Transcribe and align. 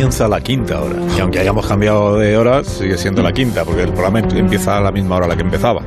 Comienza 0.00 0.28
la 0.28 0.40
quinta 0.40 0.80
hora. 0.80 0.96
Y 1.14 1.20
aunque 1.20 1.40
hayamos 1.40 1.66
cambiado 1.66 2.16
de 2.16 2.34
hora, 2.34 2.64
sigue 2.64 2.96
siendo 2.96 3.22
la 3.22 3.34
quinta, 3.34 3.66
porque 3.66 3.82
el 3.82 3.92
programa 3.92 4.20
empieza 4.20 4.78
a 4.78 4.80
la 4.80 4.90
misma 4.90 5.16
hora 5.16 5.26
a 5.26 5.28
la 5.28 5.36
que 5.36 5.42
empezaba. 5.42 5.82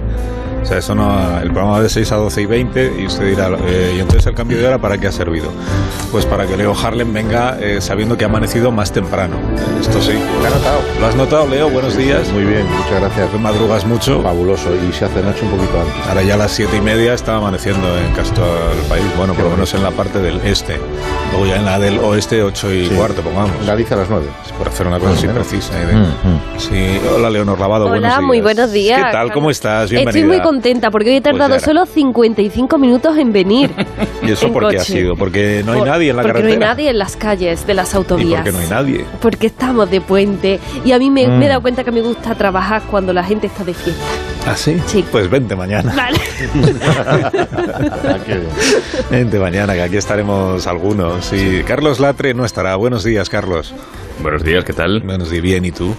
O 0.64 0.66
sea, 0.66 0.78
eso 0.78 0.96
no, 0.96 1.40
el 1.42 1.50
programa 1.52 1.74
va 1.74 1.82
de 1.82 1.90
6 1.90 2.10
a 2.14 2.16
12 2.16 2.42
y 2.42 2.46
20 2.46 2.94
y 3.00 3.06
usted 3.06 3.28
dirá, 3.30 3.50
eh, 3.68 3.96
¿y 3.98 4.00
entonces 4.00 4.26
el 4.28 4.34
cambio 4.34 4.58
de 4.58 4.66
hora 4.68 4.78
para 4.80 4.98
qué 4.98 5.08
ha 5.08 5.12
servido? 5.12 5.50
Pues 6.10 6.26
para 6.26 6.48
que 6.48 6.56
Leo 6.56 6.74
Harlem 6.74 7.12
venga 7.12 7.58
eh, 7.60 7.82
sabiendo 7.82 8.18
que 8.18 8.24
ha 8.24 8.28
amanecido 8.28 8.72
más 8.72 8.92
temprano. 8.94 9.36
Esto 9.82 10.02
sí. 10.02 10.14
¿Lo 10.42 10.48
has 10.48 10.54
notado? 10.56 10.80
¿Lo 11.02 11.06
has 11.08 11.16
notado, 11.16 11.48
Leo? 11.48 11.70
Buenos 11.70 11.98
días. 11.98 12.30
Muy 12.32 12.46
bien, 12.46 12.66
muchas 12.78 13.02
gracias. 13.02 13.30
¿Tú 13.32 13.40
madrugas 13.40 13.86
mucho? 13.86 14.22
Fabuloso. 14.22 14.70
Y 14.90 14.94
se 14.94 15.04
hace 15.06 15.22
noche 15.22 15.40
un 15.44 15.52
poquito 15.52 15.80
antes. 15.82 16.08
Ahora 16.08 16.22
ya 16.24 16.36
a 16.36 16.38
las 16.38 16.52
7 16.52 16.78
y 16.78 16.82
media 16.82 17.14
está 17.14 17.36
amaneciendo 17.36 17.86
en 17.98 18.14
casi 18.14 18.32
todo 18.32 18.72
el 18.72 18.80
país. 18.88 19.04
Bueno, 19.18 19.34
por 19.34 19.44
lo 19.44 19.52
menos 19.52 19.74
en 19.74 19.84
la 19.84 19.92
parte 19.92 20.20
del 20.20 20.40
este. 20.46 20.80
Luego 21.32 21.46
ya 21.46 21.58
en 21.58 21.66
la 21.66 21.78
del 21.78 22.00
oeste, 22.00 22.42
8 22.42 22.72
y 22.74 22.86
Sí. 22.88 22.96
cuarto, 22.96 23.22
pongamos. 23.22 23.52
En 23.60 23.68
Galicia 23.68 23.98
a 23.98 24.00
las 24.00 24.10
9. 24.10 24.28
Por 24.58 24.70
hacer 24.70 24.88
una 24.88 25.00
cosa 25.00 25.12
así 25.14 25.28
precisa. 25.28 25.74
¿eh? 25.82 25.86
De- 25.88 26.60
Sí. 26.60 27.02
Hola, 27.16 27.30
Leonor 27.30 27.60
Lavado. 27.60 27.88
buenos 27.90 28.00
Hola, 28.06 28.18
días. 28.18 28.22
muy 28.28 28.40
buenos 28.40 28.72
días. 28.72 29.04
¿Qué 29.04 29.12
tal? 29.12 29.32
¿Cómo 29.34 29.50
estás? 29.50 29.90
Bienvenida. 29.90 30.20
Estoy 30.20 30.38
muy 30.38 30.40
contenta 30.54 30.92
porque 30.92 31.10
hoy 31.10 31.16
he 31.18 31.22
tardado 31.22 31.50
Pues 31.50 31.62
ya 31.62 31.66
solo 31.66 31.86
55 31.86 32.78
minutos 32.78 33.18
en 33.18 33.32
venir. 33.34 33.72
¿Y 34.22 34.32
eso 34.32 34.52
por 34.52 34.70
qué 34.70 34.78
ha 34.78 34.84
sido? 34.84 35.16
Porque 35.16 35.64
no 35.66 35.72
hay 35.74 35.80
Por- 35.80 35.88
nadie 35.88 36.10
en 36.12 36.16
la 36.18 36.22
porque 36.22 36.34
carretera. 36.40 36.60
no 36.60 36.66
hay 36.66 36.70
nadie 36.76 36.90
en 36.92 36.98
las 37.00 37.16
calles 37.16 37.66
de 37.68 37.74
las 37.74 37.94
¿Y 37.94 37.98
autovías. 37.98 38.42
por 38.42 38.44
qué 38.44 38.52
no 38.52 38.60
hay 38.60 38.68
nadie? 38.70 39.06
Porque 39.22 39.48
estamos 39.48 39.90
de 39.90 40.00
puente 40.02 40.60
y 40.86 40.92
a 40.92 41.00
mí 41.00 41.10
me, 41.10 41.28
Mm. 41.28 41.40
me 41.40 41.46
he 41.46 41.50
dado 41.50 41.62
cuenta 41.62 41.84
que 41.84 41.92
me 41.92 42.02
gusta 42.02 42.36
trabajar 42.36 42.84
cuando 42.90 43.12
la 43.14 43.24
gente 43.24 43.48
está 43.48 43.64
de 43.64 43.74
fiesta. 43.74 44.04
¿Ah, 44.46 44.56
sí? 44.58 44.78
Sí. 44.88 45.04
Pues 45.12 45.30
vente 45.30 45.56
mañana. 45.56 45.94
Vale. 45.96 46.20
Vente 49.10 49.40
mañana, 49.40 49.74
que 49.74 49.82
aquí 49.82 49.98
estaremos 49.98 50.68
algunos. 50.68 51.32
Y 51.34 51.64
Carlos 51.64 52.00
Latre 52.00 52.34
no 52.34 52.46
estará. 52.46 52.76
Buenos 52.76 53.04
días, 53.04 53.30
Carlos. 53.30 53.74
Buenos 54.22 54.44
días, 54.44 54.64
¿qué 54.66 54.74
tal? 54.74 55.02
Buenos 55.02 55.30
días, 55.30 55.42
bien, 55.44 55.66
¿y 55.66 55.72
tú? 55.72 55.96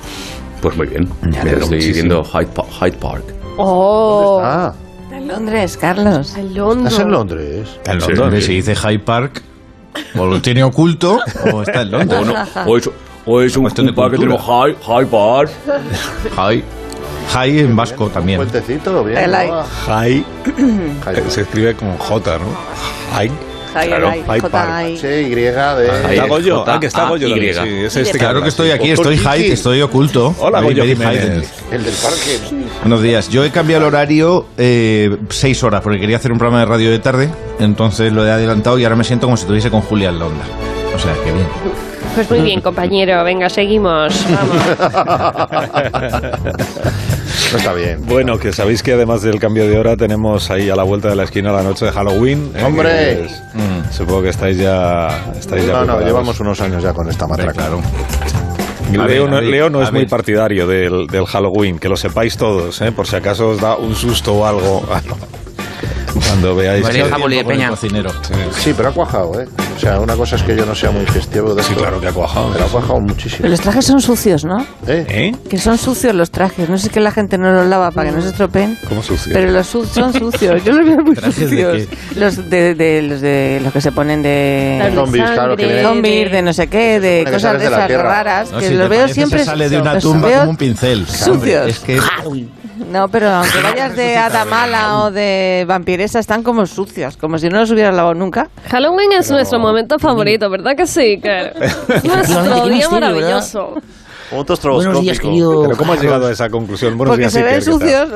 Pues 0.60 0.76
muy 0.76 0.86
bien. 0.86 1.08
Me 1.22 1.38
alegro 1.38 1.60
Estoy 1.62 1.78
muchísimo. 1.78 2.22
viendo 2.22 2.24
Hyde, 2.24 2.92
Pa- 2.98 3.33
Hyde 3.54 3.56
Park. 3.56 3.58
Oh, 3.58 4.40
Ah, 4.42 4.72
En 5.12 5.28
Londres, 5.28 5.76
Carlos. 5.76 6.34
en 6.36 6.54
Londres. 6.54 6.92
¿estás 6.92 7.00
en 7.04 7.10
Londres? 7.10 7.68
En 7.86 8.20
hombre, 8.20 8.42
Si 8.42 8.54
dice 8.54 8.74
Hyde 8.74 8.98
Park, 8.98 9.42
o 10.18 10.26
lo 10.26 10.40
tiene 10.42 10.62
oculto 10.64 11.20
o 11.52 11.62
está 11.62 11.82
en 11.82 11.90
Londres. 11.92 12.20
O, 12.20 12.24
no, 12.24 12.70
o 12.72 12.76
es, 12.76 12.90
o 13.26 13.40
es 13.40 13.56
un, 13.56 13.62
Cuestión 13.62 13.86
de 13.86 13.90
un 13.92 13.96
parque 13.96 14.16
que 14.16 14.22
tenemos 14.24 14.42
Hyde, 14.44 14.76
Hyde 14.82 15.06
Park. 15.06 15.50
Hyde. 16.36 16.64
Hyde 17.32 17.60
en 17.60 17.74
vasco 17.76 18.08
también. 18.08 18.38
Puentecito, 18.38 19.02
bien. 19.04 19.18
Jai. 19.86 20.24
eh, 21.06 21.24
Se 21.28 21.40
escribe 21.42 21.74
con 21.74 21.96
J, 21.96 22.38
¿no? 22.38 22.44
High. 23.14 23.30
Ay, 23.74 23.88
Claro, 23.88 24.08
ay, 24.08 24.22
Hyde 24.22 24.40
J. 24.40 24.82
Sí, 24.96 25.06
Y 25.06 25.34
de... 25.34 25.50
Ahí. 25.58 26.14
Está 26.16 26.26
Goyo. 26.26 26.64
Ah, 26.66 26.80
que 26.80 26.86
está 26.86 27.08
Goyo 27.08 27.34
este 27.34 28.18
Claro 28.18 28.42
que 28.42 28.48
estoy 28.48 28.70
aquí, 28.70 28.90
estoy. 28.90 29.18
Hyde, 29.18 29.52
estoy 29.52 29.82
oculto. 29.82 30.34
Hola, 30.38 30.60
Very, 30.60 30.80
Goyo. 30.80 30.92
El 30.92 31.84
del 31.84 31.94
parque. 31.94 32.38
Buenos 32.80 33.02
días. 33.02 33.28
Yo 33.28 33.44
he 33.44 33.50
cambiado 33.50 33.82
el 33.82 33.88
horario 33.88 34.46
eh, 34.56 35.16
seis 35.30 35.62
horas 35.64 35.80
porque 35.80 35.98
quería 35.98 36.16
hacer 36.16 36.32
un 36.32 36.38
programa 36.38 36.60
de 36.60 36.66
radio 36.66 36.90
de 36.90 36.98
tarde. 36.98 37.28
Entonces 37.58 38.12
lo 38.12 38.26
he 38.26 38.30
adelantado 38.30 38.78
y 38.78 38.84
ahora 38.84 38.96
me 38.96 39.04
siento 39.04 39.26
como 39.26 39.36
si 39.36 39.42
estuviese 39.42 39.70
con 39.70 39.80
Julián 39.82 40.18
Londa. 40.18 40.44
O 40.94 40.98
sea, 40.98 41.12
que 41.24 41.32
bien. 41.32 41.46
Pues 42.14 42.30
muy 42.30 42.40
bien, 42.42 42.60
compañero. 42.60 43.24
Venga, 43.24 43.48
seguimos. 43.50 44.24
Vamos. 44.30 45.70
No 47.52 47.58
está 47.58 47.72
bien. 47.72 48.04
Bueno, 48.06 48.38
que 48.38 48.52
sabéis 48.52 48.82
que 48.82 48.92
además 48.94 49.22
del 49.22 49.38
cambio 49.38 49.68
de 49.68 49.78
hora 49.78 49.96
tenemos 49.96 50.50
ahí 50.50 50.70
a 50.70 50.76
la 50.76 50.82
vuelta 50.82 51.08
de 51.08 51.16
la 51.16 51.24
esquina 51.24 51.52
la 51.52 51.62
noche 51.62 51.84
de 51.84 51.92
Halloween. 51.92 52.50
eh, 52.54 52.64
¡Hombre! 52.64 52.88
que 52.90 53.24
es- 53.26 53.42
Supongo 53.94 54.22
que 54.22 54.30
estáis 54.30 54.58
ya, 54.58 55.32
estáis 55.38 55.64
ya 55.66 55.72
No, 55.72 55.78
no, 55.78 55.84
preparados. 55.84 56.04
llevamos 56.06 56.40
unos 56.40 56.60
años 56.60 56.82
ya 56.82 56.92
con 56.92 57.08
esta 57.08 57.26
matraca. 57.28 57.52
claro. 57.52 57.80
Leo, 58.90 59.04
ver, 59.06 59.20
no, 59.30 59.36
ver, 59.36 59.44
Leo 59.44 59.70
no 59.70 59.82
es 59.82 59.90
muy 59.92 60.06
partidario 60.06 60.66
del, 60.66 61.06
del 61.06 61.26
Halloween, 61.26 61.78
que 61.78 61.88
lo 61.88 61.96
sepáis 61.96 62.36
todos, 62.36 62.80
¿eh? 62.80 62.92
por 62.92 63.06
si 63.06 63.16
acaso 63.16 63.48
os 63.50 63.60
da 63.60 63.76
un 63.76 63.94
susto 63.94 64.34
o 64.34 64.46
algo. 64.46 64.84
Cuando 66.14 66.54
veáis 66.54 66.82
María 66.82 67.04
de 67.06 67.44
Peña. 67.44 67.68
Cocinero. 67.70 68.10
Sí, 68.56 68.72
pero 68.76 68.88
ha 68.90 68.92
cuajado, 68.92 69.40
¿eh? 69.40 69.46
O 69.76 69.80
sea, 69.80 69.98
una 70.00 70.14
cosa 70.14 70.36
es 70.36 70.42
que 70.42 70.56
yo 70.56 70.64
no 70.64 70.74
sea 70.74 70.90
muy 70.90 71.04
festivo 71.06 71.54
de 71.54 71.62
Sí, 71.62 71.70
esto, 71.72 71.80
claro 71.82 72.00
que 72.00 72.08
ha 72.08 72.12
cuajado. 72.12 72.50
Pero 72.52 72.64
ha 72.64 72.68
cuajado 72.68 73.00
muchísimo. 73.00 73.38
Pero 73.42 73.50
los 73.50 73.60
trajes 73.60 73.84
son 73.84 74.00
sucios, 74.00 74.44
¿no? 74.44 74.60
¿Eh? 74.86 75.04
¿Eh? 75.08 75.32
Que 75.50 75.58
son 75.58 75.76
sucios 75.78 76.14
los 76.14 76.30
trajes. 76.30 76.68
No 76.68 76.78
sé 76.78 76.90
que 76.90 77.00
la 77.00 77.10
gente 77.10 77.36
no 77.38 77.52
los 77.52 77.66
lava 77.66 77.90
para 77.90 78.10
que 78.10 78.16
no 78.16 78.22
se 78.22 78.28
estropeen. 78.28 78.78
¿Cómo 78.88 79.02
sucio? 79.02 79.32
Pero 79.34 79.50
los 79.50 79.66
su- 79.66 79.84
son 79.84 80.12
sucios. 80.12 80.62
Yo 80.64 80.72
los 80.72 80.86
veo 80.86 80.98
muy 81.04 81.14
¿Trajes 81.16 81.50
de 81.50 81.74
sucios. 81.74 81.98
Los 82.16 82.48
de, 82.50 82.74
de- 82.74 83.02
los 83.02 83.20
de 83.20 83.60
los 83.62 83.72
que 83.72 83.80
se 83.80 83.90
ponen 83.92 84.22
de 84.22 84.80
de 84.84 84.92
zombies, 84.94 85.30
claro, 85.30 85.56
que 85.56 85.66
vienen- 85.66 85.84
zombies, 85.84 86.30
de 86.32 86.42
no 86.42 86.52
sé 86.52 86.66
qué, 86.68 87.00
de 87.00 87.24
cosas 87.30 87.52
de 87.54 87.58
de 87.58 87.64
esas 87.66 87.90
raras, 87.90 88.52
No, 88.52 88.58
que 88.58 88.68
si 88.68 88.74
los 88.74 88.88
veo 88.88 89.08
siempre. 89.08 89.44
sale 89.44 89.68
de 89.68 89.80
una 89.80 89.94
los 89.94 90.02
tumba 90.02 90.30
como 90.38 90.50
un 90.50 90.56
pincel. 90.56 91.06
sucios. 91.06 91.66
Es 91.68 91.78
que 91.80 91.98
No, 92.90 93.08
pero 93.08 93.28
aunque 93.30 93.58
vayas 93.62 93.96
de 93.96 94.16
Adamala 94.16 94.98
o 95.00 95.10
de 95.10 95.64
vampiresa, 95.66 96.18
están 96.18 96.42
como 96.42 96.66
sucios, 96.66 97.16
como 97.16 97.38
si 97.38 97.48
no 97.48 97.58
los 97.60 97.70
hubieras 97.70 97.94
lavado 97.94 98.14
nunca. 98.14 98.48
Halloween 98.70 99.12
es 99.12 99.30
nuestro 99.30 99.58
momento 99.58 99.98
favorito, 99.98 100.50
¿verdad 100.50 100.76
que 100.76 100.86
sí? 100.86 101.20
Que 101.20 101.52
es 101.88 102.04
nuestro 102.04 102.42
día 102.42 102.64
misterio, 102.64 102.90
maravilloso. 102.90 103.74
Punto 104.30 104.54
Buenos 104.74 105.00
días, 105.00 105.20
querido. 105.20 105.62
¿Pero 105.64 105.76
cómo 105.76 105.92
has 105.92 106.00
llegado 106.00 106.26
a 106.26 106.32
esa 106.32 106.48
conclusión? 106.48 106.96
Buenos 106.96 107.12
Porque 107.12 107.22
días, 107.22 107.32
se 107.32 107.42
ven 107.42 107.62
sucios 107.62 108.08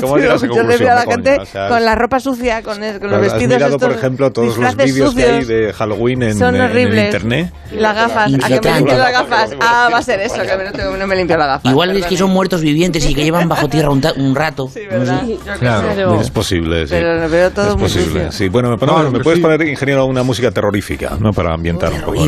¿Cómo 0.00 0.14
has 0.16 0.20
llegado 0.22 0.34
a 0.34 0.36
esa 0.36 0.46
sucios. 0.46 0.56
Yo 0.56 0.62
le 0.62 0.76
veo 0.76 0.90
a 0.92 0.94
la 0.94 1.04
conclusión, 1.04 1.34
gente? 1.36 1.42
O 1.42 1.46
sea, 1.46 1.68
con 1.68 1.84
la 1.84 1.94
ropa 1.94 2.20
sucia, 2.20 2.62
con, 2.62 2.82
el- 2.82 3.00
con 3.00 3.10
los 3.10 3.20
vestidos 3.20 3.42
¿Has 3.42 3.48
mirado, 3.48 3.74
estos 3.76 3.88
por 3.88 3.98
ejemplo, 3.98 4.32
todos 4.32 4.56
los 4.58 4.76
vídeos 4.76 5.14
que 5.14 5.24
hay 5.24 5.44
de 5.44 5.72
Halloween 5.72 6.22
en, 6.22 6.38
Son 6.38 6.54
en- 6.54 6.62
en 6.62 6.70
horribles. 6.70 7.04
internet? 7.06 7.52
Las 7.72 7.94
gafas, 7.96 8.32
a 8.34 8.48
que 8.48 8.60
me 8.60 8.76
limpio 8.76 8.98
las 8.98 9.12
gafas. 9.12 9.50
Ah, 9.60 9.88
va 9.92 9.98
a 9.98 10.02
ser 10.02 10.20
eso, 10.20 10.36
que 10.36 10.64
no, 10.64 10.72
tengo- 10.72 10.96
no 10.96 11.06
me 11.06 11.16
limpio 11.16 11.36
las 11.36 11.46
gafas. 11.48 11.70
Igual 11.72 11.96
es 11.96 12.06
que 12.06 12.16
son 12.16 12.30
muertos 12.30 12.60
vivientes 12.60 13.08
y 13.08 13.14
que 13.14 13.24
llevan 13.24 13.48
bajo 13.48 13.68
tierra 13.68 13.90
un, 13.90 14.02
un 14.18 14.34
rato. 14.34 14.68
Sí, 14.72 14.80
¿verdad? 14.88 15.22
Yo 15.26 15.38
qué 15.52 15.58
Claro. 15.58 15.88
sé. 15.88 15.94
Pero- 15.96 16.20
Es 16.20 16.30
posible, 16.30 16.86
sí. 16.86 16.90
Pero 16.94 17.14
lo 17.20 17.28
veo 17.28 17.50
todo 17.50 17.68
es 17.70 17.74
muy 17.74 17.82
posible, 17.84 18.06
sucio. 18.26 18.32
sí. 18.32 18.48
Bueno, 18.48 18.70
me, 18.70 18.76
pones- 18.76 18.94
No, 18.96 19.02
me 19.04 19.10
pero 19.10 19.24
puedes 19.24 19.38
sí. 19.38 19.42
poner, 19.42 19.62
ingeniero, 19.68 20.04
una 20.06 20.22
música 20.22 20.50
terrorífica, 20.50 21.16
¿no? 21.18 21.32
Para 21.32 21.54
ambientar 21.54 21.92
un 21.92 22.00
poco. 22.02 22.26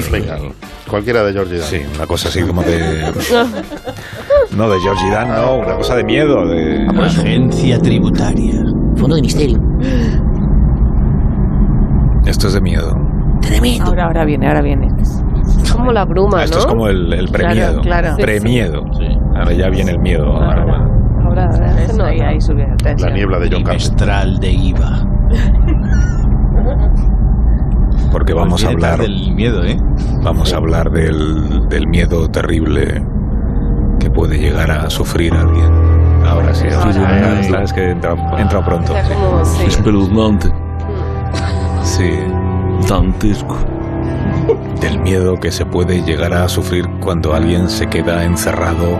Cualquiera 0.88 1.22
de 1.22 1.32
Georgie 1.32 1.58
Dan. 1.58 1.68
Sí, 1.68 1.80
una 1.94 2.06
cosa 2.06 2.28
así 2.28 2.42
como 2.42 2.62
de... 2.62 3.12
No, 4.56 4.68
de 4.68 4.80
Georgie 4.80 5.10
Dan, 5.10 5.28
no, 5.28 5.56
una 5.58 5.76
cosa 5.76 5.96
de 5.96 6.04
miedo, 6.04 6.46
de... 6.46 6.86
Agencia 7.00 7.78
tributaria. 7.78 8.54
Fondo 8.96 9.16
de 9.16 9.22
misterio. 9.22 9.58
Esto 12.26 12.48
es 12.48 12.54
de 12.54 12.60
miedo. 12.60 12.92
Tremendo. 13.40 13.86
Ahora, 13.86 14.04
ahora 14.06 14.24
viene, 14.24 14.48
ahora 14.48 14.62
viene. 14.62 14.88
Como 15.72 15.92
la 15.92 16.04
bruma, 16.04 16.38
¿no? 16.38 16.42
Esto 16.42 16.58
es 16.58 16.66
como 16.66 16.88
el, 16.88 17.12
el 17.12 17.28
premiedo. 17.28 17.80
claro. 17.80 18.16
Premiedo. 18.16 18.84
Ahora 19.36 19.52
ya 19.52 19.68
viene 19.68 19.92
el 19.92 19.98
miedo. 20.00 20.26
Ahora. 20.26 20.86
Ahora, 21.24 21.44
ahora. 21.50 21.82
eso, 21.82 22.04
ahí, 22.04 22.20
ahí 22.20 22.40
sube 22.40 22.66
la 22.98 23.10
niebla 23.10 23.38
de 23.38 23.48
John 23.50 23.62
Carpenter. 23.62 24.08
De 24.40 24.50
IVA. 24.50 25.06
Porque 28.10 28.32
vamos 28.34 28.64
a 28.64 28.68
hablar, 28.68 29.00
del 29.00 29.32
miedo, 29.34 29.64
¿eh? 29.64 29.76
vamos 30.22 30.52
a 30.52 30.56
hablar 30.56 30.90
del, 30.90 31.68
del 31.68 31.86
miedo 31.86 32.28
terrible 32.28 33.02
que 34.00 34.10
puede 34.10 34.38
llegar 34.38 34.70
a 34.70 34.88
sufrir 34.90 35.34
alguien. 35.34 35.70
Ahora 36.26 36.54
sí, 36.54 36.66
ahora 36.72 36.92
sí, 36.92 36.98
Ahora. 36.98 37.40
ahora 37.46 37.62
es 37.64 37.72
que 37.72 37.90
entra, 37.90 38.14
entra 38.38 38.64
pronto. 38.64 38.92
Sí. 39.44 39.64
Espeluznante. 39.66 40.50
Sí, 41.82 42.10
Dantesco. 42.88 43.56
del 44.80 44.98
miedo 45.00 45.36
que 45.36 45.50
se 45.50 45.64
puede 45.66 46.02
llegar 46.02 46.32
a 46.32 46.48
sufrir 46.48 46.88
cuando 47.00 47.34
alguien 47.34 47.68
se 47.68 47.86
queda 47.88 48.24
encerrado 48.24 48.98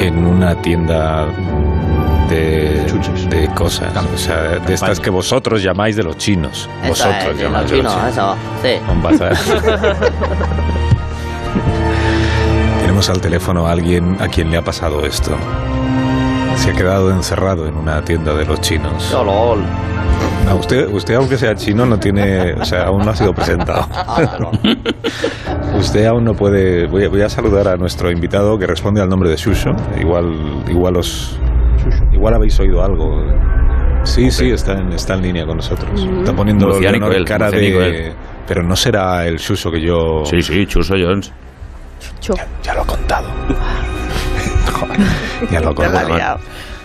en 0.00 0.24
una 0.26 0.54
tienda 0.62 1.26
de, 2.28 2.84
de 3.28 3.48
cosas, 3.54 3.92
o 4.12 4.18
sea, 4.18 4.58
de 4.58 4.74
estas 4.74 5.00
que 5.00 5.10
vosotros 5.10 5.62
llamáis 5.62 5.96
de 5.96 6.02
los 6.02 6.16
chinos. 6.16 6.68
Vosotros 6.86 7.38
llamáis 7.38 7.70
de 7.70 7.82
los 7.82 7.92
chinos. 7.92 8.12
eso. 8.12 8.36
Sí. 8.62 8.78
Un 8.90 9.02
bazar. 9.02 9.36
Tenemos 12.80 13.08
al 13.08 13.20
teléfono 13.20 13.66
a 13.66 13.72
alguien 13.72 14.16
a 14.20 14.28
quien 14.28 14.50
le 14.50 14.56
ha 14.58 14.62
pasado 14.62 15.04
esto. 15.04 15.36
Se 16.56 16.70
ha 16.70 16.72
quedado 16.72 17.10
encerrado 17.10 17.66
en 17.66 17.76
una 17.76 18.02
tienda 18.04 18.34
de 18.34 18.44
los 18.44 18.60
chinos. 18.60 19.10
No, 20.46 20.56
usted, 20.56 20.88
usted 20.92 21.14
aunque 21.14 21.38
sea 21.38 21.54
chino 21.54 21.86
no 21.86 21.98
tiene, 21.98 22.52
o 22.52 22.64
sea, 22.64 22.84
aún 22.84 23.04
no 23.04 23.10
ha 23.10 23.16
sido 23.16 23.32
presentado. 23.32 23.86
usted 25.78 26.04
aún 26.06 26.24
no 26.24 26.34
puede. 26.34 26.86
Voy 26.86 27.04
a, 27.04 27.08
voy 27.08 27.22
a 27.22 27.28
saludar 27.28 27.68
a 27.68 27.76
nuestro 27.76 28.10
invitado 28.10 28.58
que 28.58 28.66
responde 28.66 29.00
al 29.00 29.08
nombre 29.08 29.30
de 29.30 29.36
Shusho. 29.36 29.70
Igual, 29.98 30.62
igual 30.68 30.96
os, 30.98 31.38
igual 32.12 32.34
habéis 32.34 32.58
oído 32.60 32.82
algo. 32.82 33.22
Sí, 34.04 34.30
sí, 34.30 34.50
está 34.50 34.72
en, 34.72 34.92
está 34.92 35.14
en 35.14 35.22
línea 35.22 35.46
con 35.46 35.56
nosotros. 35.56 35.90
Está 36.18 36.34
poniendo 36.34 36.66
Murciánico 36.66 37.06
Leonor 37.06 37.16
él, 37.16 37.24
cara 37.24 37.50
de. 37.50 38.06
él. 38.08 38.12
Pero 38.46 38.62
no 38.62 38.76
será 38.76 39.26
el 39.26 39.36
Shusho 39.36 39.70
que 39.70 39.80
yo. 39.80 40.24
Sí, 40.24 40.42
sí, 40.42 40.66
Chuso 40.66 40.94
Jones. 40.98 41.32
Chu. 42.20 42.34
Ya 42.62 42.74
lo 42.74 42.82
he 42.82 42.86
contado. 42.86 43.28
Joder, 44.72 44.98
ya 45.50 45.60
lo 45.60 45.70
he 45.70 45.74
Ya 45.78 45.92
contado. 45.92 46.38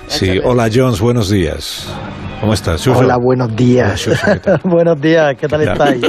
Sí, 0.07 0.39
hola 0.43 0.69
Jones, 0.73 1.01
buenos 1.01 1.29
días. 1.29 1.93
¿Cómo 2.39 2.53
estás, 2.53 2.81
Shusho? 2.81 2.99
Hola, 2.99 3.17
buenos 3.17 3.47
Hola, 3.49 3.57
días. 3.57 4.09
¿qué 4.25 4.39
tal? 4.39 4.61
buenos 4.63 5.01
días, 5.01 5.35
¿qué 5.37 5.47
tal 5.47 5.61
estáis? 5.61 6.01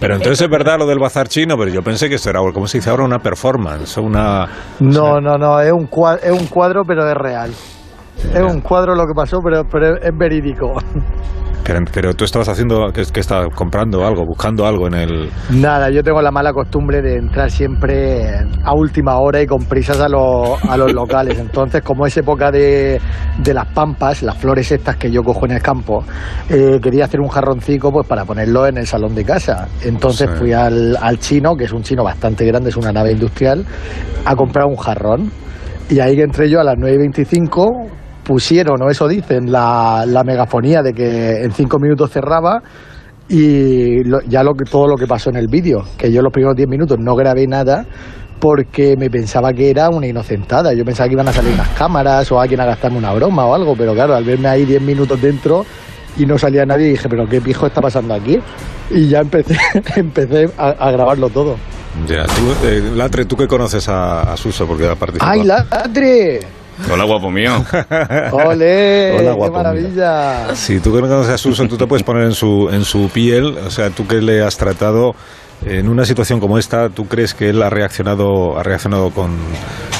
Pero 0.00 0.14
entonces 0.14 0.40
es 0.40 0.50
verdad 0.50 0.78
lo 0.78 0.86
del 0.86 0.98
bazar 0.98 1.28
chino, 1.28 1.56
pero 1.58 1.70
yo 1.70 1.82
pensé 1.82 2.08
que 2.08 2.16
eso 2.16 2.30
era, 2.30 2.40
¿cómo 2.52 2.66
se 2.66 2.78
dice 2.78 2.90
ahora? 2.90 3.04
Una 3.04 3.18
performance, 3.18 3.98
una... 3.98 4.46
No, 4.80 5.20
no, 5.20 5.36
no, 5.36 5.60
es 5.60 5.70
un 5.72 5.86
cuadro, 5.86 6.22
es 6.22 6.32
un 6.32 6.46
cuadro 6.46 6.82
pero 6.86 7.06
es 7.08 7.14
real. 7.14 7.50
Es 8.34 8.42
un 8.42 8.60
cuadro 8.60 8.94
lo 8.94 9.06
que 9.06 9.14
pasó, 9.14 9.40
pero, 9.42 9.62
pero 9.70 9.96
es 9.96 10.16
verídico. 10.16 10.74
Pero, 11.66 11.80
pero 11.92 12.14
tú 12.14 12.24
estabas 12.24 12.48
haciendo, 12.48 12.92
que, 12.94 13.02
que 13.12 13.18
estabas 13.18 13.48
comprando 13.52 14.06
algo, 14.06 14.24
buscando 14.24 14.66
algo 14.68 14.86
en 14.86 14.94
el... 14.94 15.30
Nada, 15.50 15.90
yo 15.90 16.00
tengo 16.04 16.22
la 16.22 16.30
mala 16.30 16.52
costumbre 16.52 17.02
de 17.02 17.16
entrar 17.16 17.50
siempre 17.50 18.24
a 18.62 18.72
última 18.72 19.16
hora 19.18 19.42
y 19.42 19.46
con 19.48 19.64
prisas 19.64 19.98
a 19.98 20.08
los, 20.08 20.62
a 20.62 20.76
los 20.76 20.92
locales. 20.92 21.36
Entonces, 21.40 21.82
como 21.82 22.06
es 22.06 22.16
época 22.16 22.52
de, 22.52 23.00
de 23.42 23.52
las 23.52 23.66
pampas, 23.74 24.22
las 24.22 24.36
flores 24.38 24.70
estas 24.70 24.94
que 24.94 25.10
yo 25.10 25.24
cojo 25.24 25.44
en 25.46 25.52
el 25.54 25.60
campo, 25.60 26.04
eh, 26.48 26.78
quería 26.80 27.06
hacer 27.06 27.18
un 27.20 27.26
jarroncico 27.30 27.90
pues 27.90 28.06
para 28.06 28.24
ponerlo 28.24 28.64
en 28.68 28.78
el 28.78 28.86
salón 28.86 29.16
de 29.16 29.24
casa. 29.24 29.66
Entonces 29.82 30.30
Sí. 30.30 30.36
fui 30.38 30.52
al, 30.52 30.96
al 31.00 31.18
chino, 31.18 31.56
que 31.56 31.64
es 31.64 31.72
un 31.72 31.82
chino 31.82 32.04
bastante 32.04 32.44
grande, 32.46 32.68
es 32.68 32.76
una 32.76 32.92
nave 32.92 33.10
industrial, 33.10 33.66
a 34.24 34.36
comprar 34.36 34.66
un 34.66 34.76
jarrón. 34.76 35.32
Y 35.88 35.98
ahí 35.98 36.14
que 36.16 36.22
entré 36.22 36.48
yo 36.48 36.60
a 36.60 36.64
las 36.64 36.76
9.25, 36.76 37.90
pusieron, 38.26 38.82
o 38.82 38.90
eso 38.90 39.06
dicen, 39.06 39.50
la, 39.52 40.04
la 40.06 40.24
megafonía 40.24 40.82
de 40.82 40.92
que 40.92 41.42
en 41.44 41.52
cinco 41.52 41.78
minutos 41.78 42.10
cerraba 42.10 42.60
y 43.28 44.02
lo- 44.04 44.20
ya 44.28 44.42
lo 44.42 44.54
que, 44.54 44.64
todo 44.64 44.86
lo 44.86 44.96
que 44.96 45.06
pasó 45.06 45.30
en 45.30 45.36
el 45.36 45.48
vídeo, 45.48 45.82
que 45.96 46.12
yo 46.12 46.22
los 46.22 46.32
primeros 46.32 46.56
10 46.56 46.68
minutos 46.68 46.98
no 47.00 47.14
grabé 47.14 47.46
nada 47.46 47.84
porque 48.38 48.96
me 48.98 49.08
pensaba 49.10 49.52
que 49.52 49.70
era 49.70 49.88
una 49.88 50.06
inocentada. 50.06 50.72
Yo 50.74 50.84
pensaba 50.84 51.08
que 51.08 51.14
iban 51.14 51.28
a 51.28 51.32
salir 51.32 51.52
unas 51.54 51.68
cámaras 51.70 52.30
o 52.30 52.38
alguien 52.40 52.60
a 52.60 52.66
gastarme 52.66 52.98
una 52.98 53.12
broma 53.14 53.46
o 53.46 53.54
algo, 53.54 53.74
pero 53.76 53.94
claro, 53.94 54.14
al 54.14 54.24
verme 54.24 54.48
ahí 54.48 54.64
10 54.64 54.82
minutos 54.82 55.20
dentro 55.20 55.64
y 56.18 56.26
no 56.26 56.36
salía 56.38 56.64
nadie, 56.64 56.88
dije, 56.90 57.08
pero 57.08 57.26
¿qué 57.28 57.40
pijo 57.40 57.66
está 57.66 57.80
pasando 57.80 58.14
aquí? 58.14 58.38
Y 58.90 59.08
ya 59.08 59.20
empecé, 59.20 59.56
empecé 59.96 60.48
a, 60.58 60.68
a 60.70 60.90
grabarlo 60.92 61.28
todo. 61.30 61.56
Ya, 62.06 62.24
tú, 62.26 62.66
eh, 62.66 62.82
Latre, 62.94 63.24
tú 63.24 63.36
que 63.36 63.46
conoces 63.48 63.88
a, 63.88 64.32
a 64.32 64.36
Suso, 64.36 64.66
porque 64.66 64.86
ha 64.86 64.94
participado. 64.94 65.32
¡Ay, 65.32 65.42
ladre! 65.44 66.40
Hola, 66.90 67.04
guapo 67.04 67.30
mío. 67.30 67.52
¡Ole! 68.32 69.12
Hola, 69.12 69.30
¡Qué 69.30 69.36
guapo, 69.36 69.54
maravilla! 69.54 70.54
Si 70.54 70.78
tú 70.80 70.94
que 70.94 71.00
no 71.00 71.08
conoces 71.08 71.32
a 71.32 71.38
Suso, 71.38 71.66
tú 71.66 71.76
te 71.76 71.86
puedes 71.86 72.02
poner 72.02 72.24
en 72.24 72.34
su, 72.34 72.68
en 72.70 72.84
su 72.84 73.08
piel, 73.08 73.56
o 73.66 73.70
sea, 73.70 73.90
tú 73.90 74.06
que 74.06 74.20
le 74.20 74.42
has 74.42 74.56
tratado 74.56 75.14
en 75.64 75.88
una 75.88 76.04
situación 76.04 76.38
como 76.38 76.58
esta, 76.58 76.90
¿tú 76.90 77.06
crees 77.06 77.32
que 77.32 77.48
él 77.48 77.62
ha 77.62 77.70
reaccionado, 77.70 78.58
ha 78.58 78.62
reaccionado 78.62 79.10
con, 79.10 79.36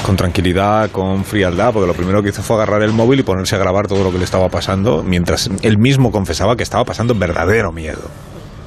con 0.05 0.17
tranquilidad, 0.17 0.90
con 0.90 1.25
frialdad? 1.25 1.73
Porque 1.73 1.87
lo 1.87 1.94
primero 1.94 2.23
que 2.23 2.28
hizo 2.28 2.43
fue 2.43 2.56
agarrar 2.56 2.82
el 2.82 2.93
móvil 2.93 3.20
y 3.20 3.23
ponerse 3.23 3.56
a 3.56 3.58
grabar 3.58 3.87
todo 3.87 4.05
lo 4.05 4.12
que 4.12 4.19
le 4.19 4.25
estaba 4.25 4.49
pasando, 4.49 5.02
mientras 5.02 5.50
él 5.62 5.78
mismo 5.78 6.12
confesaba 6.12 6.56
que 6.56 6.62
estaba 6.62 6.84
pasando 6.84 7.14
verdadero 7.14 7.73
miedo. 7.73 8.11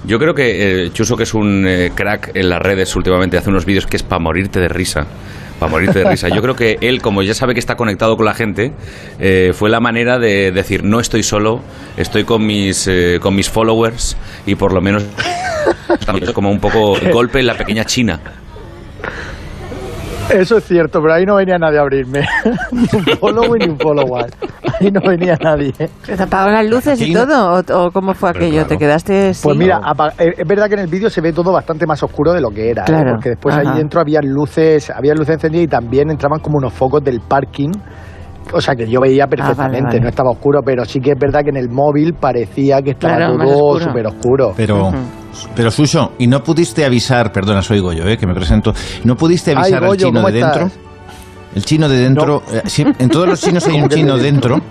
Yo 0.06 0.18
creo 0.18 0.34
que 0.34 0.86
eh, 0.86 0.92
Chuso, 0.92 1.16
que 1.16 1.24
es 1.24 1.34
un 1.34 1.68
eh, 1.68 1.92
crack 1.94 2.32
en 2.34 2.50
las 2.50 2.60
redes 2.60 2.96
últimamente, 2.96 3.38
hace 3.38 3.50
unos 3.50 3.66
vídeos 3.66 3.86
que 3.86 3.98
es 3.98 4.04
para 4.04 4.20
morirte 4.20 4.60
de 4.60 4.70
risa. 4.70 5.06
Para 5.60 5.72
morirte 5.72 6.00
de 6.00 6.10
risa. 6.10 6.30
Yo 6.30 6.42
creo 6.42 6.56
que 6.56 6.78
él, 6.82 7.02
como 7.02 7.22
ya 7.22 7.34
sabe 7.34 7.54
que 7.54 7.60
está 7.60 7.76
conectado 7.76 8.16
con 8.16 8.26
la 8.26 8.34
gente, 8.34 8.72
eh, 9.20 9.52
fue 9.54 9.70
la 9.70 9.80
manera 9.80 10.18
de 10.18 10.52
decir, 10.52 10.84
no 10.84 11.00
estoy 11.00 11.22
solo, 11.24 11.62
estoy 11.98 12.24
con 12.24 12.46
mis, 12.46 12.88
eh, 12.88 13.20
con 13.22 13.36
mis 13.36 13.50
followers 13.50 14.16
y 14.46 14.56
por 14.56 14.74
lo 14.74 14.82
menos 14.82 15.04
es 16.22 16.32
como 16.32 16.50
un 16.50 16.60
poco 16.60 16.96
golpe 17.12 17.40
en 17.40 17.48
la 17.48 17.58
pequeña 17.58 17.84
China. 17.84 18.20
Eso 20.32 20.58
es 20.58 20.64
cierto, 20.66 21.00
pero 21.02 21.14
ahí 21.14 21.26
no 21.26 21.36
venía 21.36 21.58
nadie 21.58 21.78
a 21.80 21.82
abrirme. 21.82 22.22
ni 22.72 22.82
un 22.82 23.18
follow 23.18 23.56
ni 23.56 23.66
un 23.70 23.78
follower. 23.80 24.26
Ahí 24.80 24.92
no 24.92 25.02
venía 25.02 25.36
nadie. 25.42 25.72
¿Te 25.74 26.14
apagaron 26.14 26.54
las 26.54 26.66
luces 26.70 27.02
y 27.02 27.14
todo? 27.14 27.54
¿O, 27.54 27.86
o 27.88 27.92
cómo 27.92 28.14
fue 28.14 28.32
Pero 28.34 28.46
aquello? 28.46 28.54
claro. 28.62 28.68
¿Te 28.70 28.78
quedaste 28.78 29.14
Pues 29.14 29.40
sin- 29.42 29.58
mira, 29.58 29.80
apa- 29.84 30.14
eh, 30.20 30.34
es 30.38 30.48
verdad 30.48 30.68
que 30.68 30.76
en 30.76 30.82
el 30.82 30.88
vídeo 30.88 31.10
se 31.10 31.22
ve 31.22 31.34
todo 31.34 31.52
bastante 31.52 31.86
más 31.86 32.02
oscuro 32.04 32.32
de 32.34 32.42
lo 32.42 32.50
que 32.50 32.70
era, 32.70 32.84
¿eh? 32.84 32.86
Claro, 32.86 33.12
porque 33.14 33.30
después 33.30 33.56
ajá. 33.56 33.72
ahí 33.72 33.78
dentro 33.78 34.00
había 34.02 34.20
luces, 34.22 34.90
había 34.90 35.14
luces 35.14 35.36
encendidas 35.36 35.66
y 35.66 35.68
también 35.68 36.10
entraban 36.12 36.40
como 36.40 36.58
unos 36.58 36.74
focos 36.74 37.04
del 37.04 37.20
parking. 37.22 37.72
O 38.52 38.60
sea 38.62 38.74
que 38.76 38.88
yo 38.88 39.00
veía 39.00 39.28
perfectamente, 39.28 39.86
vale. 39.90 40.00
no 40.02 40.10
estaba 40.10 40.32
oscuro, 40.32 40.62
pero 40.66 40.84
sí 40.84 41.00
que 41.00 41.12
es 41.12 41.20
verdad 41.20 41.42
que 41.44 41.50
en 41.52 41.58
el 41.58 41.70
móvil 41.70 42.14
parecía 42.14 42.82
que 42.82 42.92
estaba 42.92 43.18
Claro, 43.18 43.38
todo 43.38 43.80
súper 43.80 44.08
oscuro. 44.08 44.54
Pero, 44.58 44.92
pero 45.56 45.72
Suso, 45.72 46.14
¿y 46.18 46.28
no 46.28 46.42
pudiste 46.44 46.86
avisar, 46.86 47.32
perdona, 47.32 47.62
soy 47.62 47.80
Goyo, 47.80 48.08
eh, 48.08 48.18
que 48.18 48.26
me 48.28 48.34
presento, 48.34 48.74
¿no 49.04 49.16
pudiste 49.16 49.52
Ay, 49.52 49.58
avisar 49.58 49.84
al 49.84 49.98
chino 49.98 50.14
¿cómo 50.14 50.32
de 50.32 50.40
estás? 50.40 50.58
dentro? 50.60 50.82
El 51.56 51.66
chino 51.66 51.90
de 51.90 51.98
dentro, 51.98 52.44
eh, 52.52 52.94
en 53.00 53.10
todos 53.10 53.28
los 53.28 53.42
chinos 53.42 53.66
hay 53.68 53.74
un 53.76 53.80
¿Cómo 53.82 53.90
que 53.90 53.96
de 53.96 54.02
chino 54.02 54.18
dentro. 54.18 54.62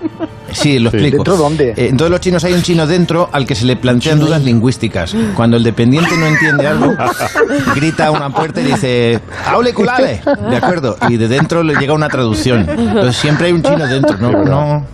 Sí, 0.52 0.78
lo 0.78 0.88
explico. 0.90 1.16
¿Dentro 1.18 1.36
dónde? 1.36 1.70
Eh, 1.76 1.88
en 1.88 1.96
todos 1.96 2.10
los 2.10 2.20
chinos 2.20 2.44
hay 2.44 2.52
un 2.52 2.62
chino 2.62 2.86
dentro 2.86 3.28
al 3.32 3.46
que 3.46 3.54
se 3.54 3.64
le 3.66 3.76
plantean 3.76 4.18
dudas 4.20 4.42
lingüísticas. 4.42 5.14
Cuando 5.34 5.56
el 5.56 5.62
dependiente 5.62 6.16
no 6.16 6.26
entiende 6.26 6.66
algo, 6.66 6.92
grita 7.74 8.06
a 8.06 8.10
una 8.10 8.30
puerta 8.30 8.60
y 8.60 8.64
dice, 8.64 9.20
¡Aule 9.46 9.72
culale! 9.72 10.20
De 10.50 10.56
acuerdo. 10.56 10.96
Y 11.08 11.16
de 11.16 11.28
dentro 11.28 11.62
le 11.62 11.74
llega 11.74 11.94
una 11.94 12.08
traducción. 12.08 12.68
Entonces 12.68 13.16
siempre 13.16 13.46
hay 13.48 13.52
un 13.52 13.62
chino 13.62 13.86
dentro, 13.86 14.16
¿no? 14.18 14.44
no 14.44 14.86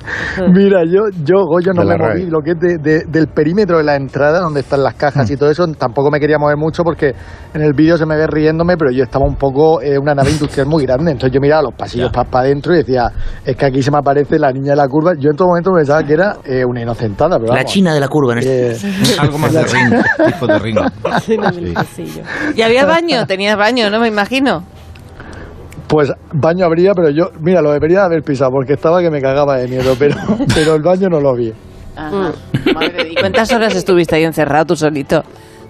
Mira, 0.53 0.83
yo, 0.85 1.01
yo 1.25 1.45
Goyo, 1.47 1.73
no 1.73 1.83
De 1.83 1.87
la 1.89 1.97
me 1.99 2.09
moví 2.09 2.27
lo 2.31 2.41
que 2.41 2.53
es 2.53 2.59
de- 2.59 2.79
de- 2.79 3.05
del 3.09 3.29
perímetro 3.29 3.79
de 3.79 3.85
la 3.85 3.97
entrada, 3.97 4.41
donde 4.41 4.61
están 4.61 4.83
las 4.83 4.95
cajas 4.95 5.31
y 5.31 5.37
todo 5.37 5.51
eso, 5.51 5.67
tampoco 5.79 6.11
me 6.11 6.19
quería 6.21 6.39
mover 6.39 6.57
mucho 6.57 6.83
porque 6.83 7.13
en 7.55 7.63
el 7.63 7.73
vídeo 7.73 7.97
se 7.97 8.07
me 8.07 8.17
ve 8.17 8.27
riéndome, 8.27 8.77
pero 8.77 8.91
yo 8.91 9.05
estaba 9.05 9.25
un 9.25 9.37
poco, 9.37 9.81
eh, 9.81 9.99
una 9.99 10.15
nave 10.15 10.31
industrial 10.31 10.67
muy 10.67 10.85
grande, 10.85 11.13
entonces 11.13 11.33
yo 11.35 11.41
miraba 11.41 11.63
los 11.63 11.75
pasillos 11.75 12.11
para 12.13 12.41
adentro 12.41 12.75
y 12.75 12.79
decía, 12.79 13.09
es 13.45 13.57
que 13.57 13.67
aquí 13.67 13.83
se 13.83 13.91
me 13.91 13.99
aparece 13.99 14.39
la 14.39 14.51
niña 14.53 14.71
de 14.71 14.77
la 14.77 14.89
curva, 14.89 15.13
yo 15.19 15.31
en 15.31 15.37
todo 15.45 15.51
momento 15.51 15.73
pensaba 15.75 16.03
que 16.03 16.15
era 16.15 16.37
eh, 16.45 16.65
una 16.65 16.81
inocentada, 16.81 17.37
pero 17.39 17.49
La 17.53 17.59
vamos, 17.59 17.71
china 17.73 17.93
de 17.93 18.01
la 18.01 18.09
curva 18.09 18.33
en 18.33 18.39
este. 18.39 18.73
eh, 18.73 19.17
algo 19.19 19.37
más 19.39 19.53
de 19.53 19.63
ring, 19.65 20.03
tipo 20.27 20.47
de 20.47 20.59
ring. 20.59 20.79
¿Y 22.57 22.63
había 22.63 22.87
baño? 22.87 23.27
Tenías 23.27 23.57
baño, 23.59 23.91
¿no? 23.91 24.01
Me 24.01 24.09
imagino. 24.09 24.65
pues 25.87 26.11
baño 26.33 26.65
habría, 26.65 26.93
pero 26.95 27.11
yo, 27.11 27.31
mira, 27.41 27.61
lo 27.61 27.73
debería 27.73 28.05
haber 28.05 28.23
pisado 28.23 28.51
porque 28.53 28.73
estaba 28.73 29.03
que 29.03 29.11
me 29.11 29.21
cagaba 29.21 29.59
de 29.59 29.69
miedo, 29.69 29.95
pero, 29.99 30.17
pero 30.55 30.75
el 30.77 30.83
baño 30.83 31.09
no 31.11 31.21
lo 31.21 31.35
vi. 31.35 31.53
Ajá. 31.97 32.33
Madre, 32.75 33.11
¿Y 33.11 33.15
cuántas 33.15 33.53
horas 33.53 33.75
estuviste 33.77 34.17
ahí 34.17 34.25
encerrado 34.25 34.65
tú 34.65 34.77
solito? 34.77 35.23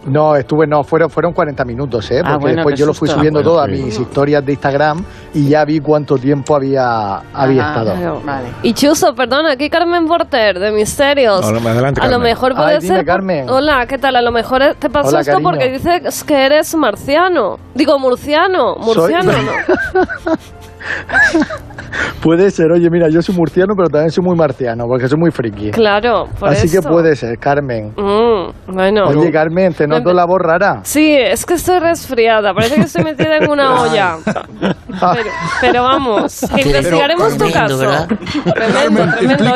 No, 0.07 0.37
estuve, 0.37 0.67
no, 0.67 0.85
fueron, 0.85 1.09
fueron 1.11 1.33
40 1.33 1.65
minutos, 1.65 2.11
¿eh? 2.11 2.19
Porque 2.21 2.33
Ah, 2.33 2.37
bueno, 2.39 2.57
después 2.57 2.79
yo 2.79 2.87
lo 2.87 2.93
fui 2.95 3.09
subiendo 3.09 3.41
Ah, 3.41 3.43
bueno, 3.43 3.51
todo 3.57 3.61
a 3.63 3.67
sí. 3.67 3.83
mis 3.83 3.99
historias 3.99 4.45
de 4.45 4.53
Instagram 4.53 5.05
y 5.33 5.49
ya 5.49 5.65
vi 5.65 5.81
cuánto 5.81 6.19
tiempo 6.19 6.55
había, 6.55 7.17
había 7.33 7.63
Ajá, 7.63 7.71
estado. 7.81 7.97
claro, 7.97 8.23
Vale. 8.25 8.49
Y 8.63 8.75
Chuso, 8.75 9.15
perdona, 9.15 9.53
aquí 9.53 9.71
Carmen 9.71 10.07
Porter 10.07 10.59
de 10.59 10.71
Misterios. 10.73 11.45
Hola, 11.45 11.71
adelante, 11.71 12.01
a 12.01 12.05
lo 12.05 12.11
Carmen. 12.13 12.29
mejor 12.31 12.55
puede 12.55 12.75
Ay, 12.75 12.81
dime, 12.81 12.97
ser. 12.97 13.05
Carmen. 13.07 13.49
Hola, 13.49 13.87
¿qué 13.87 13.99
tal? 13.99 14.17
A 14.17 14.23
lo 14.23 14.31
mejor 14.33 14.63
te 14.79 14.91
pasó 14.91 15.09
Hola, 15.09 15.21
esto 15.21 15.33
cariño. 15.33 15.51
porque 15.51 15.71
dices 15.71 16.25
que 16.25 16.45
eres 16.47 16.75
marciano. 16.75 17.59
Digo, 17.75 17.99
murciano. 17.99 18.75
Soy- 18.75 18.85
Murciano, 19.15 19.33
¿no? 19.33 20.33
Puede 22.23 22.51
ser, 22.51 22.73
oye, 22.73 22.89
mira, 22.91 23.09
yo 23.09 23.23
soy 23.23 23.35
murciano, 23.35 23.75
pero 23.77 23.89
también 23.89 24.11
soy 24.11 24.25
muy 24.25 24.37
marciano, 24.37 24.87
porque 24.87 25.07
soy 25.09 25.19
muy 25.19 25.31
friki. 25.31 25.71
Claro, 25.71 26.27
por 26.41 26.49
Así 26.49 26.69
que 26.71 26.79
eso. 26.79 26.89
puede 26.89 27.15
ser, 27.15 27.39
Carmen. 27.39 27.93
Mm, 27.97 28.73
bueno. 28.75 29.07
Oye, 29.09 29.31
Carmen, 29.31 29.73
te 29.75 29.87
noto 29.87 30.13
la 30.13 30.25
voz 30.25 30.41
rara. 30.41 30.81
Sí, 30.83 31.15
es 31.15 31.45
que 31.47 31.55
estoy 31.55 31.79
resfriada. 31.79 32.53
Parece 32.55 32.77
que 32.77 32.81
estoy 32.83 33.05
metida 33.05 33.37
en 33.37 33.51
una 33.51 33.81
olla. 33.83 34.17
Pero, 34.25 35.31
pero 35.61 35.83
vamos, 35.83 36.41
que 36.55 36.63
investigaremos 36.63 37.37
tu 37.37 37.51
caso. 37.53 37.79
¿verdad? 37.79 38.09
Tremendo, 38.09 39.17
tremendo. 39.17 39.55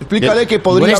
explícale. 0.00 0.46
Que 0.46 0.58
podría 0.58 0.96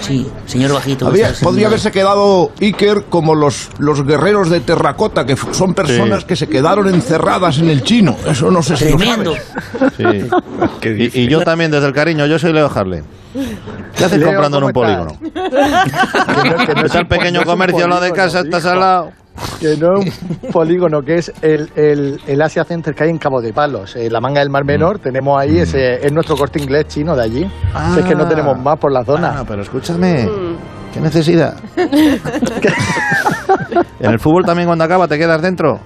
Sí, 0.00 0.26
señor 0.46 0.72
bajito. 0.72 1.06
había- 1.06 1.26
podría 1.28 1.42
señor- 1.50 1.66
haberse 1.68 1.90
quedado 1.92 2.50
Iker 2.60 3.04
como 3.08 3.34
los, 3.34 3.68
los 3.78 4.04
guerreros 4.06 4.48
de 4.50 4.60
terracota, 4.60 5.24
que 5.26 5.36
son 5.36 5.74
personas 5.74 6.20
Sí. 6.22 6.26
que 6.26 6.36
se 6.36 6.48
quedaron 6.48 6.88
encerradas 6.88 7.58
en 7.58 7.70
el 7.70 7.82
chino. 7.84 8.16
Eso 8.26 8.50
no 8.50 8.62
sé 8.62 8.76
si 8.76 8.88
lo 8.90 8.96
Tremendo. 8.96 9.34
sabes. 9.96 10.22
Sí. 10.22 10.28
¿Qué 10.80 11.10
Y, 11.14 11.28
yo 11.28 11.40
también, 11.42 11.70
desde 11.70 11.86
el 11.86 11.92
cariño, 11.92 12.26
yo 12.26 12.38
soy 12.38 12.52
Leo 12.52 12.70
Harley. 12.74 13.02
¿Qué 13.96 14.04
haces 14.04 14.18
Leo, 14.18 14.28
comprando 14.28 14.58
en 14.58 14.64
un 14.64 14.72
¿cómo 14.72 14.84
polígono? 14.86 15.18
Que 15.20 15.30
no- 16.50 16.66
que 16.66 16.74
no 16.74 16.86
es 16.86 16.94
el 16.94 17.06
pequeño 17.06 17.44
comercio 17.44 17.84
al 17.84 17.90
lado 17.90 18.02
de 18.02 18.12
casa, 18.12 18.40
estás 18.40 18.64
al 18.66 18.80
lado. 18.80 19.12
Que 19.60 19.76
no 19.76 20.00
es 20.00 20.20
un 20.22 20.38
polígono, 20.52 21.02
que 21.02 21.16
es 21.16 21.32
el, 21.42 21.70
el, 21.76 22.20
el 22.26 22.42
Asia 22.42 22.64
Center 22.64 22.94
que 22.94 23.04
hay 23.04 23.10
en 23.10 23.18
Cabo 23.18 23.40
de 23.40 23.52
Palos, 23.52 23.96
en 23.96 24.12
la 24.12 24.20
manga 24.20 24.40
del 24.40 24.50
Mar 24.50 24.64
Menor. 24.64 24.98
Tenemos 24.98 25.40
ahí, 25.40 25.58
ese 25.58 26.04
es 26.04 26.12
nuestro 26.12 26.36
corte 26.36 26.60
inglés 26.60 26.86
chino 26.88 27.14
de 27.14 27.22
allí. 27.22 27.50
Si 27.94 28.00
es 28.00 28.06
que 28.06 28.14
no 28.14 28.26
tenemos 28.26 28.58
más 28.58 28.78
por 28.78 28.92
la 28.92 29.04
zona. 29.04 29.40
Ah, 29.40 29.44
pero 29.46 29.62
escúchame, 29.62 30.28
¿qué 30.92 31.00
necesidad? 31.00 31.56
¿En 34.00 34.10
el 34.10 34.18
fútbol 34.18 34.44
también 34.44 34.66
cuando 34.66 34.84
acaba 34.84 35.06
te 35.06 35.18
quedas 35.18 35.40
dentro? 35.42 35.80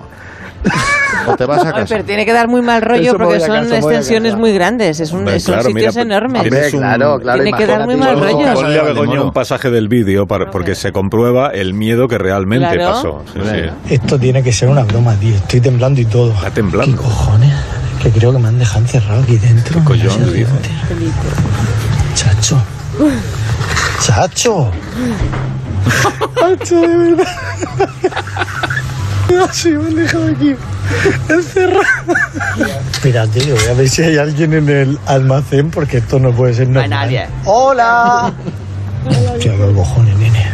¿O 1.26 1.37
te 1.37 1.47
vas 1.47 1.64
a 1.64 1.68
Ay, 1.68 1.73
casa? 1.73 1.87
pero 1.88 2.04
tiene 2.04 2.26
que 2.26 2.33
dar 2.33 2.49
muy 2.49 2.61
mal 2.61 2.83
rollo 2.83 3.02
Eso 3.02 3.16
porque 3.18 3.40
son 3.40 3.49
casa, 3.64 3.76
extensiones 3.78 4.37
muy 4.37 4.52
grandes. 4.52 5.00
Es 5.00 5.11
un, 5.12 5.21
Hombre, 5.21 5.40
son 5.40 5.54
claro, 5.54 5.68
mira, 5.71 5.90
sitios 5.90 5.97
enormes. 6.04 6.42
tienes 6.42 6.64
Hombre, 6.75 6.76
un- 6.76 6.83
claro, 6.83 7.18
claro. 7.21 7.42
Tiene 7.42 7.59
que 7.59 7.66
dar 7.66 7.85
muy 7.87 7.97
mal 7.97 8.21
rollo. 8.21 8.54
Ponle 8.54 8.78
a 8.78 8.83
Begoña 8.83 9.23
un 9.23 9.33
pasaje 9.33 9.71
del 9.71 9.88
vídeo 9.88 10.26
para- 10.26 10.50
porque 10.50 10.75
se 10.75 10.92
comprueba 10.92 11.49
el 11.50 11.73
miedo 11.75 12.09
que 12.09 12.18
realmente 12.18 12.75
Claro. 12.75 12.92
pasó. 12.92 13.25
Sí, 13.33 13.40
sí. 13.42 13.94
Esto 13.94 14.18
tiene 14.18 14.42
que 14.42 14.52
ser 14.52 14.68
una 14.68 14.83
broma, 14.85 15.14
tío. 15.14 15.35
Estoy 15.35 15.61
temblando 15.61 16.00
y 16.00 16.04
todo. 16.04 16.33
Está 16.35 16.50
temblando. 16.50 16.97
¿Qué 16.97 17.02
cojones? 17.02 17.52
Que 18.02 18.11
creo 18.11 18.33
que 18.33 18.38
me 18.38 18.49
han 18.49 18.59
dejado 18.59 18.80
encerrado 18.80 19.23
aquí 19.23 19.37
dentro. 19.38 19.78
¿Qué 19.80 19.85
collón 19.85 20.33
dice? 20.35 20.47
Chacho. 22.14 22.62
Chacho. 24.02 24.71
Macho, 26.40 26.80
de 26.80 26.97
verdad. 26.97 27.26
Así 29.49 29.71
me 29.71 29.87
han 29.87 29.95
dejado 29.97 30.26
aquí 30.28 30.54
encerrado. 31.28 31.83
Espérate, 32.93 33.40
yo 33.47 33.54
voy 33.54 33.64
a 33.71 33.75
ver 33.75 33.88
si 33.88 34.02
hay 34.02 34.16
alguien 34.19 34.52
en 34.54 34.69
el 34.69 34.99
almacén 35.07 35.71
porque 35.71 35.99
esto 35.99 36.19
no 36.19 36.33
puede 36.33 36.54
ser 36.54 36.69
normal. 36.69 36.90
nadie. 36.90 37.26
¡Hola! 37.45 38.33
Hostia, 39.35 39.54
los 39.57 39.75
cojones, 39.75 40.16
nene. 40.19 40.47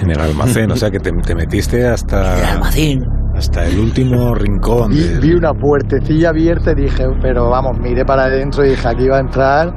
En 0.00 0.10
el 0.10 0.20
almacén, 0.20 0.70
o 0.70 0.76
sea 0.76 0.90
que 0.90 0.98
te, 1.00 1.10
te 1.24 1.34
metiste 1.34 1.86
hasta, 1.86 2.52
Almacén. 2.52 3.00
hasta 3.34 3.64
el 3.66 3.78
último 3.78 4.34
rincón. 4.34 4.90
Vi, 4.90 5.00
del- 5.00 5.20
vi 5.20 5.32
una 5.32 5.52
puertecilla 5.54 6.28
abierta 6.28 6.72
y 6.72 6.82
dije, 6.82 7.04
pero 7.22 7.48
vamos, 7.50 7.78
miré 7.78 8.04
para 8.04 8.24
adentro 8.24 8.64
y 8.64 8.70
dije, 8.70 8.86
aquí 8.86 9.08
va 9.08 9.16
a 9.16 9.20
entrar, 9.20 9.74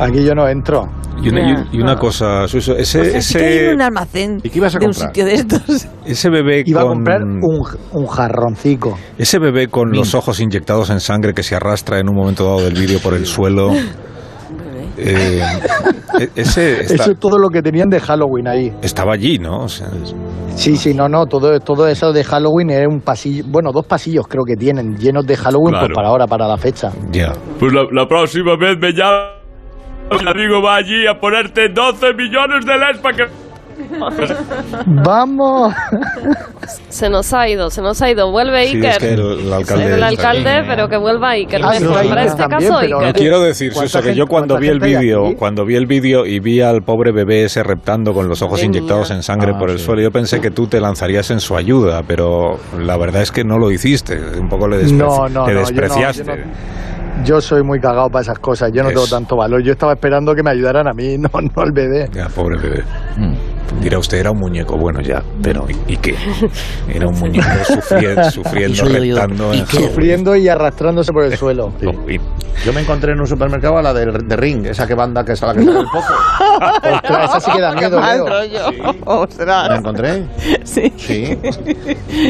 aquí 0.00 0.24
yo 0.24 0.34
no 0.34 0.48
entro. 0.48 0.90
Y 1.22 1.28
una, 1.28 1.66
y- 1.72 1.76
y 1.76 1.80
una 1.80 1.96
cosa, 1.96 2.48
Suso, 2.48 2.74
ese, 2.76 3.00
O 3.18 3.20
sea, 3.20 3.40
que 3.40 3.46
hay 3.46 3.54
ese, 3.58 3.74
un 3.74 3.82
almacén 3.82 4.40
¿Y 4.42 4.48
qué 4.48 4.58
ibas 4.58 4.74
a 4.74 4.78
de 4.78 4.86
un 4.86 4.94
sitio 4.94 5.24
de 5.26 5.34
estos. 5.34 5.86
ese 6.06 6.30
bebé 6.30 6.62
Iba 6.64 6.80
con, 6.82 6.90
a 6.90 6.94
comprar 6.94 7.22
un, 7.22 7.40
un 7.92 8.06
jarroncico. 8.06 8.96
ese 9.18 9.38
bebé 9.38 9.68
con 9.68 9.90
los 9.92 10.14
ojos 10.14 10.40
inyectados 10.40 10.88
en 10.90 11.00
sangre 11.00 11.34
que 11.34 11.42
se 11.42 11.54
arrastra 11.54 11.98
en 11.98 12.08
un 12.08 12.16
momento 12.16 12.44
dado 12.44 12.62
del 12.62 12.74
vídeo 12.74 12.98
por 13.00 13.14
el 13.14 13.26
suelo. 13.26 13.72
eh, 14.96 15.40
e- 16.18 16.30
ese 16.36 16.80
está- 16.82 16.94
Eso 16.94 17.10
es 17.12 17.18
todo 17.18 17.38
lo 17.38 17.48
que 17.50 17.62
tenían 17.62 17.88
de 17.88 18.00
Halloween 18.00 18.48
ahí. 18.48 18.72
estaba 18.82 19.12
allí, 19.14 19.38
¿no? 19.38 19.64
O 19.64 19.68
sea, 19.68 19.88
Sí, 20.56 20.76
sí, 20.76 20.92
no, 20.94 21.08
no, 21.08 21.26
todo, 21.26 21.58
todo 21.60 21.86
eso 21.86 22.12
de 22.12 22.24
Halloween 22.24 22.70
es 22.70 22.86
un 22.86 23.00
pasillo, 23.00 23.44
bueno, 23.48 23.70
dos 23.72 23.86
pasillos 23.86 24.26
creo 24.28 24.44
que 24.44 24.56
tienen, 24.56 24.96
llenos 24.96 25.24
de 25.26 25.36
Halloween 25.36 25.70
Claro. 25.72 25.86
pues 25.86 25.94
para 25.94 26.08
ahora, 26.08 26.26
para 26.26 26.46
la 26.48 26.56
fecha. 26.58 26.90
ya. 27.12 27.32
Pues 27.58 27.72
la, 27.72 27.84
la 27.92 28.06
próxima 28.06 28.56
vez 28.56 28.76
me 28.80 28.92
llama. 28.92 29.39
Mi 30.10 30.28
amigo 30.30 30.60
va 30.62 30.76
allí 30.76 31.06
a 31.06 31.14
ponerte 31.18 31.68
12 31.68 32.14
millones 32.14 32.64
de 32.66 32.72
LEDs 32.78 32.98
para 32.98 33.16
que. 33.16 33.24
¡Vamos! 34.86 35.74
Se 36.90 37.08
nos 37.08 37.32
ha 37.32 37.48
ido, 37.48 37.70
se 37.70 37.80
nos 37.80 38.00
ha 38.02 38.10
ido. 38.10 38.30
Vuelve 38.30 38.66
Sí, 38.66 38.76
Iker. 38.76 38.90
es 38.90 38.98
que 38.98 39.12
el, 39.14 39.20
el 39.46 39.52
alcalde. 39.52 39.94
el 39.94 40.02
alcalde, 40.02 40.64
pero 40.68 40.88
que 40.88 40.96
vuelva 40.98 41.30
Iker. 41.30 41.60
Ah, 41.64 41.72
Para 41.80 42.00
Iker 42.00 42.18
este 42.18 42.36
también, 42.38 42.70
caso, 42.70 42.80
pero- 42.82 42.98
Iker. 42.98 43.14
No 43.14 43.18
quiero 43.18 43.40
decir, 43.40 43.72
¿Cuánta 43.72 43.88
Suso, 43.90 44.04
que 44.04 44.14
yo 44.14 44.26
cuando 44.26 44.58
vi 44.58 44.68
el 44.68 44.80
vídeo, 44.80 45.34
cuando 45.38 45.64
vi 45.64 45.76
el 45.76 45.86
vídeo 45.86 46.26
y 46.26 46.40
vi 46.40 46.60
al 46.60 46.82
pobre 46.82 47.10
bebé 47.12 47.44
ese 47.44 47.62
reptando 47.62 48.12
con 48.12 48.28
los 48.28 48.42
ojos 48.42 48.60
Qué 48.60 48.66
inyectados 48.66 49.10
en 49.12 49.22
sangre 49.22 49.52
Ah, 49.54 49.58
por 49.58 49.70
el 49.70 49.78
sí. 49.78 49.84
suelo, 49.86 50.02
yo 50.02 50.10
pensé 50.10 50.40
que 50.40 50.50
tú 50.50 50.66
te 50.66 50.80
lanzarías 50.80 51.30
en 51.30 51.40
su 51.40 51.56
ayuda, 51.56 52.02
pero 52.06 52.58
la 52.78 52.96
verdad 52.98 53.22
es 53.22 53.32
que 53.32 53.44
no 53.44 53.58
lo 53.58 53.70
hiciste. 53.70 54.18
Un 54.38 54.48
poco 54.48 54.68
le 54.68 54.82
despreci- 54.84 54.96
No, 54.98 55.28
no, 55.28 55.44
te 55.46 55.54
no, 55.54 55.60
yo 55.60 55.60
no, 55.60 55.60
despreciaste. 55.60 56.44
Yo 57.24 57.40
soy 57.40 57.62
muy 57.62 57.80
cagado 57.80 58.08
para 58.10 58.22
esas 58.22 58.38
cosas, 58.38 58.72
yo 58.72 58.82
no 58.82 58.88
tengo 58.88 59.06
tanto 59.06 59.36
valor. 59.36 59.62
Yo 59.62 59.72
estaba 59.72 59.92
esperando 59.92 60.34
que 60.34 60.42
me 60.42 60.50
ayudaran 60.50 60.88
a 60.88 60.92
mí, 60.92 61.18
no, 61.18 61.30
no 61.32 61.62
al 61.62 61.72
bebé. 61.72 62.08
Ya, 62.12 62.28
pobre 62.28 62.56
bebé. 62.56 62.84
Mm. 63.16 63.34
Dirá 63.80 63.98
usted, 63.98 64.18
era 64.18 64.30
un 64.30 64.38
muñeco. 64.38 64.76
Bueno, 64.76 65.00
ya, 65.00 65.22
pero 65.42 65.66
¿y, 65.86 65.96
qué? 65.96 66.14
Era 66.88 67.06
un 67.08 67.18
muñeco 67.18 67.46
sufriendo, 67.66 68.30
sufriendo 68.30 68.84
reptando 68.84 69.54
¿Y. 69.54 69.58
Sufriendo 69.66 70.32
arrastrándose 70.50 71.12
por 71.12 71.24
el 71.24 71.36
suelo. 71.38 71.72
Sí. 71.80 71.86
Yo 72.64 72.72
me 72.74 72.80
encontré 72.82 73.12
en 73.12 73.20
un 73.20 73.26
supermercado 73.26 73.78
a 73.78 73.82
la 73.82 73.94
de, 73.94 74.06
de 74.06 74.36
Ring, 74.36 74.66
esa 74.66 74.86
que 74.86 74.94
banda 74.94 75.24
que 75.24 75.32
es 75.32 75.42
a 75.42 75.46
la 75.46 75.54
que 75.54 75.64
sale 75.64 75.76
del 75.78 75.86
pozo. 75.92 76.12
Ostras, 76.94 77.24
esa 77.30 77.40
sí 77.40 77.50
que 77.52 77.60
da 77.60 77.72
miedo, 77.72 77.98
Mal 78.00 78.16
Leo. 78.18 78.26
rollo. 78.26 78.70
¿Me 78.82 78.94
Ostras. 79.06 79.78
encontré? 79.78 80.26
Sí. 80.64 80.92
Sí. 80.96 81.38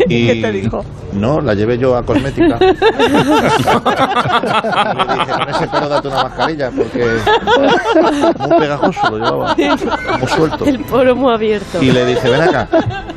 ¿Y 0.08 0.26
qué 0.28 0.40
te 0.40 0.52
dijo? 0.52 0.84
No, 1.14 1.40
la 1.40 1.54
llevé 1.54 1.76
yo 1.78 1.96
a 1.96 2.02
cosmética. 2.04 2.56
y 2.60 2.64
le 2.66 2.74
dije, 5.14 5.32
con 5.32 5.48
ese 5.48 5.66
pelo 5.68 5.88
date 5.88 6.06
una 6.08 6.22
mascarilla, 6.22 6.70
porque 6.70 7.04
muy 8.38 8.58
pegajoso 8.60 9.10
lo 9.10 9.18
llevaba, 9.18 9.56
muy 10.18 10.28
suelto. 10.28 10.64
El 10.64 10.78
poro 10.84 11.16
abierto. 11.32 11.82
Y 11.82 11.90
le 11.92 12.04
dije, 12.06 12.28
ven 12.28 12.40
acá, 12.42 12.68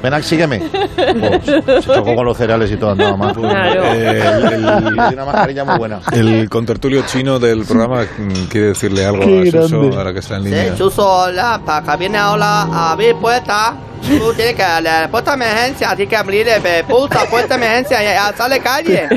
ven 0.01 0.13
acá, 0.13 0.23
sígueme. 0.23 0.59
Pues, 0.59 1.45
se 1.85 1.91
chocó 1.93 2.15
con 2.15 2.25
los 2.25 2.37
cereales 2.37 2.71
y 2.71 2.77
todo, 2.77 2.91
andaba 2.91 3.15
más. 3.17 3.33
Claro. 3.33 3.83
Eh, 3.93 4.23
el- 4.53 4.61
di 4.93 5.13
una 5.13 5.25
mascarilla 5.25 5.63
muy 5.65 5.77
buena. 5.77 5.99
El 6.11 6.49
contertulio 6.49 7.03
chino 7.05 7.39
del 7.39 7.65
programa 7.65 8.03
mm, 8.03 8.45
quiere 8.49 8.67
decirle 8.67 9.05
algo 9.05 9.23
Qué 9.23 9.49
a 9.49 9.51
Suso 9.61 9.79
grande. 9.79 9.97
ahora 9.97 10.13
que 10.13 10.19
está 10.19 10.37
en 10.37 10.43
línea. 10.45 10.71
Sí, 10.71 10.77
Chuso, 10.77 11.07
hola, 11.07 11.61
para 11.65 11.91
que 11.91 11.97
viene 11.97 12.17
ahora 12.17 12.61
a 12.63 12.91
abrir 12.91 13.15
puerta. 13.15 13.75
Tú 14.03 14.33
tienes 14.33 14.55
que 14.55 14.63
la 14.81 15.07
puerta 15.09 15.31
de 15.31 15.45
emergencia, 15.45 15.87
tienes 15.95 16.09
que 16.09 16.15
abrir 16.17 16.45
eh, 16.49 16.83
puta 16.85 17.23
puerta 17.29 17.57
de 17.57 17.65
emergencia 17.65 18.03
y 18.03 18.07
a 18.07 18.35
sale 18.35 18.59
calle. 18.59 19.07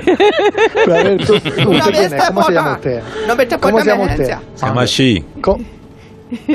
Pero 0.75 0.95
a 0.95 1.03
ver, 1.03 1.27
¿tú. 1.27 1.35
¿Cómo 1.65 2.43
se 2.45 2.53
llama 2.53 2.73
usted? 2.75 3.03
No 3.27 3.35
me 3.35 3.43
eches 3.43 3.59
¿Cómo 3.59 3.73
puerta 3.73 3.81
se 3.83 3.91
de 3.91 3.97
llama 3.97 4.11
usted? 4.13 4.25
emergencia. 4.25 4.41
Se 4.55 4.67
llama 4.67 4.85
Shi. 4.85 5.25
¿Cómo? 5.41 5.65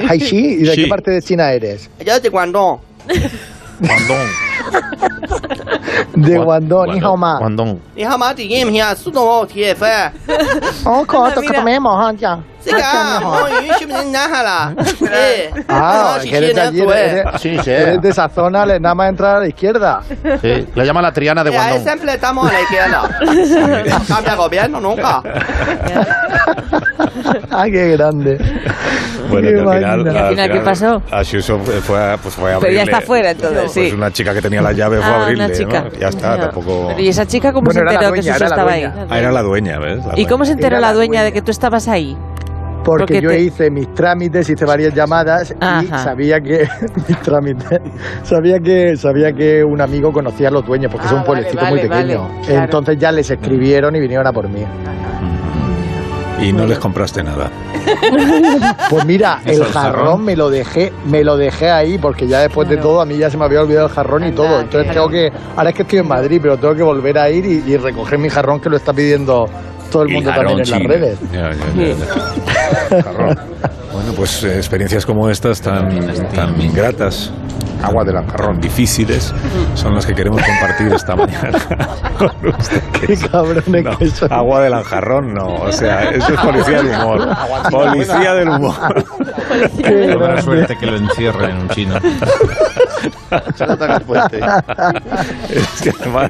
Haishi, 0.09 0.37
¿y 0.37 0.55
de 0.63 0.75
Sí. 0.75 0.83
qué 0.83 0.87
parte 0.87 1.11
de 1.11 1.21
China 1.21 1.51
eres? 1.51 1.89
Yo 2.05 2.19
de 2.19 2.29
Guangdong. 2.29 2.79
Guandón, 3.79 4.27
de 6.15 6.37
Guandón, 6.37 6.95
hija 6.95 7.15
más. 7.15 7.39
Guandón. 7.39 7.79
Hija 7.95 8.17
más, 8.17 8.35
te 8.35 8.47
game 8.47 8.77
here, 8.77 8.95
su 8.95 9.11
no 9.11 9.45
tie 9.45 9.75
fe. 9.75 10.11
Oh, 10.85 11.05
ko 11.05 11.29
to 11.31 11.41
ka 11.41 11.61
me 11.61 11.79
mo 11.79 11.99
han 11.99 12.17
ja. 12.17 12.39
Se 12.59 12.71
ka, 12.71 13.19
no 13.19 13.47
yu 13.61 13.73
shi 13.79 13.85
min 13.85 14.11
na 14.11 14.25
hala. 14.25 14.75
Ah, 15.67 16.19
que 16.21 16.37
eres 16.37 16.55
de 16.55 16.61
allí, 16.61 16.81
sí, 17.39 17.57
sí. 17.63 17.71
Eh. 17.71 17.81
Eres 17.81 18.01
de 18.01 18.09
esa 18.09 18.29
zona, 18.29 18.65
le 18.65 18.79
nada 18.79 18.95
más 18.95 19.09
entrar 19.09 19.37
a 19.37 19.39
la 19.39 19.47
izquierda. 19.47 20.01
Sí, 20.41 20.67
la 20.75 20.85
llama 20.85 21.01
la 21.01 21.11
Triana 21.11 21.43
de 21.43 21.51
Guandón. 21.51 21.83
Siempre 21.83 22.13
estamos 22.13 22.49
a 22.49 22.53
la 22.53 22.61
izquierda. 22.61 23.09
No 23.89 23.99
cambia 24.07 24.35
gobierno 24.35 24.79
nunca. 24.79 25.23
ah, 27.51 27.65
qué 27.65 27.97
grande. 27.97 28.37
Bueno, 29.29 29.47
qué 29.47 29.59
al 29.59 29.77
final, 29.77 30.17
al 30.17 30.29
final, 30.29 30.51
¿qué 30.51 30.59
pasó? 30.59 31.01
Así 31.11 31.41
fue, 31.41 32.17
pues 32.21 32.35
fue 32.35 32.57
Pero 32.59 32.73
ya 32.73 32.83
está 32.83 33.01
fuera 33.01 33.31
entonces, 33.31 33.61
pues, 33.61 33.73
sí. 33.73 33.79
Pues 33.81 33.93
una 33.93 34.11
chica 34.11 34.33
que 34.33 34.41
te 34.41 34.49
tenía 34.51 34.62
la 34.62 34.72
llave 34.74 34.98
fue 34.98 35.05
a 35.05 35.10
Ah, 35.17 35.24
abrirle. 35.24 35.46
una 35.46 35.53
chica. 35.53 35.81
¿no? 35.84 36.00
Ya 36.00 36.08
está, 36.10 36.38
tampoco. 36.39 36.88
Pero 36.89 37.01
¿Y 37.01 37.08
esa 37.08 37.25
chica 37.25 37.51
cómo 37.53 37.65
Bueno, 37.65 37.74
se 37.74 37.79
enteró 37.96 38.00
que 38.00 38.08
dueña, 38.22 38.34
Suso 38.34 38.36
era 38.36 38.50
la 38.50 38.55
estaba 38.55 38.72
ahí? 38.72 39.05
Ah, 39.10 39.20
era 39.20 39.31
la 39.31 39.41
dueña, 39.41 39.79
¿ves? 39.79 40.05
La 40.05 40.20
¿Y 40.20 40.25
cómo 40.25 40.46
se 40.46 40.51
enteró 40.53 40.77
Era 40.77 40.79
la 40.81 40.88
la 40.89 40.93
dueña 40.93 41.24
de 41.24 41.31
que 41.34 41.41
tú 41.41 41.51
estabas 41.51 41.88
ahí? 41.88 42.17
Porque 42.84 43.03
Porque 43.03 43.22
yo 43.22 43.29
te- 43.29 43.39
hice 43.41 43.70
mis 43.70 43.93
trámites, 43.93 44.50
hice 44.50 44.65
varias 44.65 44.93
llamadas 44.96 45.53
y 45.81 45.86
sabía 45.88 46.39
que 46.41 46.67
mis 47.08 47.22
trámites, 47.22 47.79
sabía 48.24 48.58
que 48.60 48.98
sabía 48.98 49.31
que 49.34 49.63
un 49.63 49.79
amigo 49.81 50.12
conocía 50.12 50.48
a 50.48 50.51
los 50.51 50.65
dueños 50.65 50.91
porque 50.91 51.05
Ah, 51.05 51.10
es 51.10 51.13
un 51.13 51.17
vale, 51.20 51.27
pueblecito 51.27 51.62
vale, 51.62 51.70
muy 51.72 51.81
pequeño. 51.89 52.22
vale, 52.27 52.41
claro. 52.48 52.63
Entonces 52.63 52.98
ya 52.98 53.12
les 53.12 53.29
escribieron 53.29 53.96
y 53.96 54.00
vinieron 54.00 54.25
a 54.25 54.31
por 54.34 54.50
mí. 54.50 54.63
Y 56.41 56.51
no 56.53 56.65
les 56.65 56.79
compraste 56.79 57.22
nada. 57.24 57.51
Pues 58.89 59.05
mira, 59.05 59.41
el 59.45 59.62
el 59.62 59.65
jarrón. 59.65 59.93
jarrón 59.93 60.25
me 60.25 60.36
lo 60.36 60.50
dejé, 60.50 60.91
me 61.05 61.24
lo 61.24 61.38
dejé 61.38 61.69
ahí 61.69 61.98
porque 61.98 62.27
ya 62.27 62.39
después 62.39 62.67
de 62.69 62.77
todo 62.77 63.01
a 63.01 63.05
mí 63.05 63.17
ya 63.17 63.29
se 63.29 63.38
me 63.38 63.45
había 63.45 63.62
olvidado 63.62 63.88
el 63.88 63.93
jarrón 63.93 64.24
y 64.24 64.27
Anda, 64.27 64.36
todo. 64.36 64.60
Entonces 64.62 64.93
tengo 64.93 65.10
que, 65.10 65.31
ahora 65.55 65.69
es 65.69 65.75
que 65.75 65.81
estoy 65.83 66.00
en 66.00 66.07
Madrid, 66.07 66.39
pero 66.41 66.57
tengo 66.57 66.75
que 66.75 66.83
volver 66.83 67.17
a 67.17 67.29
ir 67.29 67.45
y, 67.45 67.63
y 67.65 67.77
recoger 67.77 68.19
mi 68.19 68.29
jarrón 68.29 68.60
que 68.60 68.69
lo 68.69 68.77
está 68.77 68.93
pidiendo 68.93 69.48
todo 69.91 70.03
el 70.03 70.10
mundo 70.10 70.31
jarrón 70.31 70.57
también 70.57 70.65
en 70.65 70.71
las 70.71 70.83
redes. 70.83 71.19
Ya, 71.31 71.51
ya, 71.51 71.74
ya, 71.75 71.95
ya. 71.95 73.71
Bueno, 73.93 74.13
pues 74.15 74.43
eh, 74.43 74.57
experiencias 74.57 75.05
como 75.05 75.29
estas 75.29 75.62
tan, 75.62 75.89
tan 76.33 76.60
ingratas, 76.62 77.31
Agua 77.83 78.03
del 78.05 78.15
Ancarrón. 78.17 78.60
difíciles, 78.62 79.33
son 79.75 79.95
las 79.95 80.05
que 80.05 80.13
queremos 80.13 80.41
compartir 80.41 80.93
esta 80.93 81.15
mañana 81.15 81.57
con 82.17 82.31
usted. 82.48 82.81
que 82.93 83.07
Qué 83.07 83.13
es- 83.13 83.27
cabrones 83.27 83.67
no, 83.67 83.98
que 83.98 84.07
son. 84.12 84.31
agua 84.31 84.62
del 84.62 84.74
anjarrón 84.75 85.33
no, 85.33 85.48
o 85.48 85.71
sea, 85.71 86.03
eso 86.12 86.33
es 86.33 86.39
policía 86.39 86.81
del 86.83 86.88
humor. 87.01 87.27
Policía 87.71 88.33
del 88.36 88.50
humor. 88.50 89.05
Qué 89.83 90.15
buena 90.15 90.41
suerte 90.41 90.77
que 90.77 90.86
lo 90.86 90.98
encierren 90.98 91.50
en 91.50 91.57
un 91.57 91.69
chino. 91.69 91.95
Es 95.50 95.81
que 95.81 95.89
además 96.01 96.29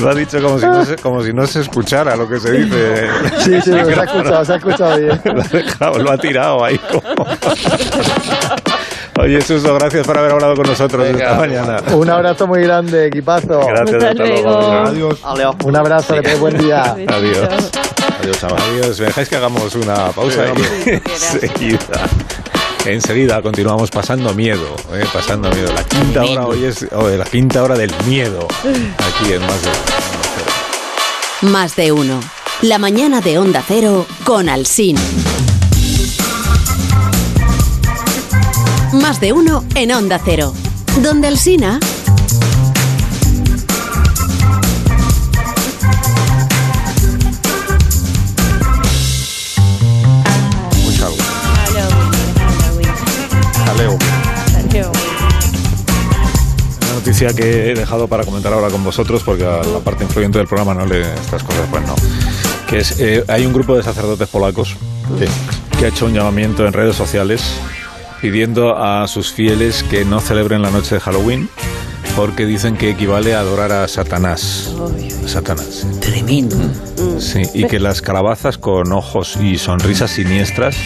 lo 0.00 0.10
ha 0.10 0.14
dicho 0.14 0.40
como 0.42 0.58
si 0.58 0.66
no 0.66 0.84
se, 0.84 0.96
como 0.96 1.22
si 1.22 1.32
no 1.32 1.46
se 1.46 1.60
escuchara 1.60 2.16
lo 2.16 2.28
que 2.28 2.40
se 2.40 2.52
dice. 2.52 3.06
Sí, 3.38 3.60
sí, 3.60 3.70
se 3.72 3.78
ha 3.78 4.04
escuchado, 4.04 4.44
se 4.44 4.52
ha 4.52 4.56
escuchado 4.56 4.98
bien. 4.98 5.20
Lo 5.24 5.40
ha, 5.42 5.44
dejado, 5.48 5.98
lo 5.98 6.10
ha 6.12 6.18
tirado 6.18 6.64
ahí 6.64 6.78
como... 6.78 6.97
Oye, 9.20 9.40
Suso, 9.40 9.74
gracias 9.74 10.06
por 10.06 10.16
haber 10.16 10.32
hablado 10.32 10.54
con 10.54 10.66
nosotros 10.66 11.02
Venga. 11.02 11.24
esta 11.24 11.38
mañana. 11.38 11.82
Un 11.92 12.08
abrazo 12.08 12.46
muy 12.46 12.62
grande, 12.62 13.08
equipazo. 13.08 13.60
Gracias, 13.66 14.04
Hasta 14.04 14.24
luego. 14.24 14.58
Adiós. 14.58 15.18
Adiós. 15.24 15.56
Un 15.64 15.76
abrazo, 15.76 16.14
que 16.22 16.34
buen 16.36 16.56
día. 16.56 16.82
Adiós. 16.92 17.48
Adiós, 18.20 18.40
chaval. 18.40 18.62
Adiós. 18.62 19.00
¿Me 19.00 19.06
dejáis 19.06 19.28
que 19.28 19.36
hagamos 19.36 19.74
una 19.74 20.10
pausa? 20.12 20.44
Sí, 20.84 20.90
enseguida. 20.90 21.78
Enseguida 22.84 23.42
continuamos 23.42 23.90
pasando 23.90 24.32
miedo, 24.34 24.76
eh, 24.94 25.04
pasando 25.12 25.50
miedo. 25.50 25.72
La 25.74 25.84
quinta 25.84 26.24
hora 26.24 26.46
hoy 26.46 26.64
es 26.64 26.86
oh, 26.92 27.08
la 27.08 27.24
quinta 27.24 27.62
hora 27.62 27.76
del 27.76 27.92
miedo 28.06 28.46
aquí 28.62 29.32
en 29.32 29.42
más 29.42 29.62
de 29.62 31.48
Más 31.48 31.76
de 31.76 31.92
uno. 31.92 32.20
La 32.62 32.78
mañana 32.78 33.20
de 33.20 33.38
Onda 33.38 33.62
Cero 33.66 34.06
con 34.24 34.48
Alsín. 34.48 34.96
Más 38.92 39.20
de 39.20 39.32
uno 39.32 39.64
en 39.74 39.92
Onda 39.92 40.18
Cero. 40.24 40.54
Donde 41.02 41.28
Jaleo. 53.66 53.98
Halloween. 53.98 53.98
noticia 56.94 57.34
que 57.34 57.70
he 57.70 57.74
dejado 57.74 58.08
para 58.08 58.24
comentar 58.24 58.52
ahora 58.52 58.68
con 58.68 58.82
vosotros, 58.82 59.22
porque 59.22 59.44
a 59.44 59.62
la 59.64 59.80
parte 59.80 60.04
influyente 60.04 60.38
del 60.38 60.48
programa 60.48 60.74
no 60.74 60.86
le 60.86 61.02
estas 61.02 61.42
cosas, 61.42 61.66
pues 61.70 61.86
no. 61.86 61.94
Que 62.66 62.78
es, 62.78 62.98
eh, 63.00 63.24
hay 63.28 63.44
un 63.44 63.52
grupo 63.52 63.76
de 63.76 63.82
sacerdotes 63.82 64.28
polacos 64.28 64.76
que 65.78 65.84
ha 65.84 65.88
hecho 65.88 66.06
un 66.06 66.14
llamamiento 66.14 66.66
en 66.66 66.72
redes 66.72 66.96
sociales 66.96 67.42
pidiendo 68.20 68.76
a 68.76 69.06
sus 69.08 69.32
fieles 69.32 69.82
que 69.82 70.04
no 70.04 70.20
celebren 70.20 70.62
la 70.62 70.70
noche 70.70 70.96
de 70.96 71.00
Halloween 71.00 71.48
porque 72.16 72.46
dicen 72.46 72.76
que 72.76 72.90
equivale 72.90 73.34
a 73.34 73.40
adorar 73.40 73.70
a 73.70 73.86
Satanás. 73.86 74.74
A 75.24 75.28
Satanás. 75.28 75.86
Tremendo. 76.00 76.56
Sí, 77.18 77.42
y 77.54 77.64
que 77.66 77.78
las 77.80 78.00
calabazas 78.02 78.58
con 78.58 78.92
ojos 78.92 79.36
y 79.36 79.58
sonrisas 79.58 80.10
siniestras 80.10 80.76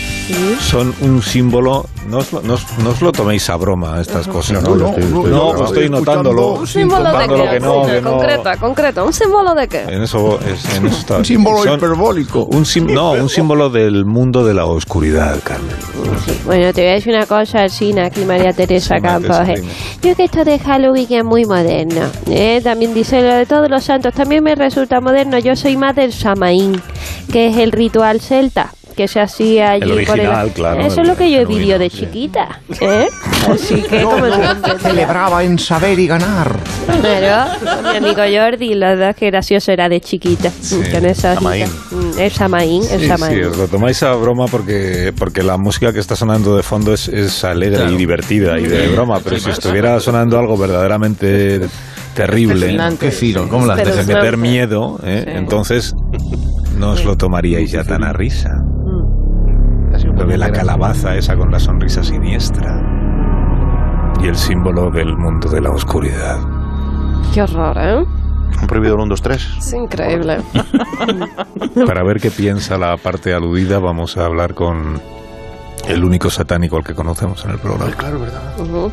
son 0.60 0.94
un 1.00 1.22
símbolo. 1.22 1.86
No 2.08 2.18
os, 2.18 2.32
lo, 2.32 2.42
no 2.42 2.54
os- 2.54 2.78
no 2.78 2.90
os 2.90 3.00
lo 3.00 3.12
toméis 3.12 3.48
a 3.48 3.56
broma 3.56 4.00
estas 4.00 4.26
cosas. 4.26 4.60
No, 4.62 4.74
no, 4.74 4.88
estoy- 4.88 5.04
estoy- 5.04 5.30
No, 5.30 5.52
pues 5.52 5.68
estoy 5.70 5.88
notándolo. 5.88 6.54
¿Un 6.54 6.66
símbolo 6.66 7.04
de 7.16 7.28
qué? 7.28 7.48
que 7.52 7.60
no, 7.60 7.86
que. 7.86 8.00
Concreta, 8.02 8.56
concreta. 8.56 9.04
¿Un 9.04 9.12
símbolo 9.12 9.54
de 9.54 9.68
qué? 9.68 9.82
En 9.82 10.02
eso, 10.02 10.38
es- 10.40 10.76
en 10.76 10.86
eso 10.86 10.98
está. 10.98 11.16
Un 11.18 11.24
símbolo 11.24 11.62
Son- 11.62 11.78
hiperbólico. 11.78 12.44
Un 12.46 12.64
sim- 12.66 12.92
no, 12.92 13.12
un 13.12 13.28
símbolo 13.28 13.70
del 13.70 14.04
mundo 14.04 14.44
de 14.44 14.52
la 14.54 14.64
oscuridad, 14.66 15.38
Carmen. 15.44 15.76
Bueno, 16.44 16.72
te 16.72 16.82
voy 16.82 16.90
a 16.90 16.94
decir 16.94 17.14
una 17.14 17.26
cosa, 17.26 17.68
Sina, 17.68 18.06
aquí 18.06 18.24
María 18.24 18.52
Teresa 18.52 18.96
Sí, 18.96 19.02
Campos. 19.02 19.36
Eh. 19.48 19.62
Yo 20.02 20.16
que 20.16 20.24
esto 20.24 20.44
de 20.44 20.58
Halloween 20.58 21.06
es 21.10 21.24
muy 21.24 21.44
moderno. 21.44 22.02
eh, 22.28 22.60
También 22.64 22.92
dice 22.94 23.22
lo 23.22 23.34
de 23.36 23.46
todos 23.46 23.70
los 23.70 23.84
santos. 23.84 24.12
También 24.12 24.42
me 24.42 24.54
resulta 24.56 25.00
moderno. 25.00 25.38
Yo 25.38 25.54
soy 25.54 25.76
más 25.76 25.94
del 25.94 26.12
Samaín, 26.22 26.80
que 27.32 27.48
es 27.48 27.56
el 27.56 27.72
ritual 27.72 28.20
celta 28.20 28.72
que 28.96 29.08
se 29.08 29.20
hacía 29.20 29.70
allí 29.70 29.90
El 29.90 30.04
por 30.04 30.16
original, 30.18 30.50
claro, 30.52 30.80
Eso 30.82 30.96
el 31.00 31.06
es 31.06 31.08
lo 31.08 31.16
que 31.16 31.30
yo 31.30 31.38
he 31.38 31.46
vivido 31.46 31.78
de 31.78 31.88
sí. 31.88 32.00
chiquita. 32.00 32.60
¿eh? 32.78 33.08
Así 33.50 33.80
que, 33.82 34.02
como 34.02 34.18
Celebraba 34.82 35.42
en 35.44 35.58
saber 35.58 35.98
y 35.98 36.06
ganar. 36.06 36.58
Claro, 37.00 37.52
mi 37.90 37.96
amigo 37.96 38.20
Jordi, 38.20 38.74
la 38.74 38.88
verdad 38.90 39.16
que 39.16 39.30
gracioso 39.30 39.72
era 39.72 39.88
de 39.88 39.98
chiquita. 40.02 40.50
Con 40.92 41.06
esa 41.06 41.34
Samaín. 41.36 41.66
El 42.18 42.30
Samaín, 42.30 42.82
el 42.90 43.00
Sí, 43.00 43.08
Samaín. 43.08 43.38
sí, 43.38 43.44
os 43.44 43.56
lo 43.56 43.66
tomáis 43.66 44.02
a 44.02 44.12
broma 44.12 44.44
porque, 44.46 45.14
porque 45.18 45.42
la 45.42 45.56
música 45.56 45.90
que 45.92 46.00
está 46.00 46.14
sonando 46.14 46.54
de 46.54 46.62
fondo 46.62 46.92
es, 46.92 47.08
es 47.08 47.44
alegre 47.44 47.90
y 47.90 47.96
divertida 47.96 48.58
y 48.58 48.64
de 48.66 48.88
broma, 48.88 49.20
pero 49.24 49.38
si 49.38 49.48
estuviera 49.48 49.98
sonando 50.00 50.38
algo 50.38 50.56
verdaderamente 50.58 51.60
terrible. 52.14 52.78
Qué 52.98 53.10
fino, 53.10 53.48
¿cómo 53.48 53.66
las 53.66 53.78
de 53.78 53.84
dejas? 53.84 54.06
meter 54.06 54.36
miedo, 54.36 54.98
¿eh? 55.02 55.24
entonces 55.26 55.94
no 56.78 56.90
os 56.90 57.04
lo 57.04 57.16
tomaríais 57.16 57.70
ya 57.70 57.84
tan 57.84 58.04
a 58.04 58.12
risa. 58.12 58.50
Lo 60.16 60.24
de 60.24 60.38
la 60.38 60.50
calabaza 60.50 61.16
esa 61.16 61.36
con 61.36 61.50
la 61.50 61.60
sonrisa 61.60 62.02
siniestra 62.02 62.80
y 64.22 64.26
el 64.26 64.36
símbolo 64.36 64.90
del 64.90 65.16
mundo 65.16 65.48
de 65.48 65.60
la 65.60 65.70
oscuridad. 65.70 66.38
Qué 67.34 67.42
horror, 67.42 67.76
¿eh? 67.78 68.04
Un 68.60 68.66
prohibido 68.66 68.94
1, 68.96 69.06
2, 69.06 69.22
3. 69.22 69.48
Es 69.58 69.72
increíble. 69.72 70.38
Para 71.86 72.02
ver 72.04 72.20
qué 72.20 72.30
piensa 72.30 72.78
la 72.78 72.96
parte 72.96 73.32
aludida, 73.32 73.78
vamos 73.78 74.16
a 74.16 74.26
hablar 74.26 74.54
con 74.54 75.00
el 75.88 76.04
único 76.04 76.30
satánico 76.30 76.76
al 76.76 76.84
que 76.84 76.94
conocemos 76.94 77.44
en 77.44 77.52
el 77.52 77.58
programa. 77.58 77.90
Claro, 77.96 78.20
¿verdad? 78.20 78.42
Ujú. 78.58 78.92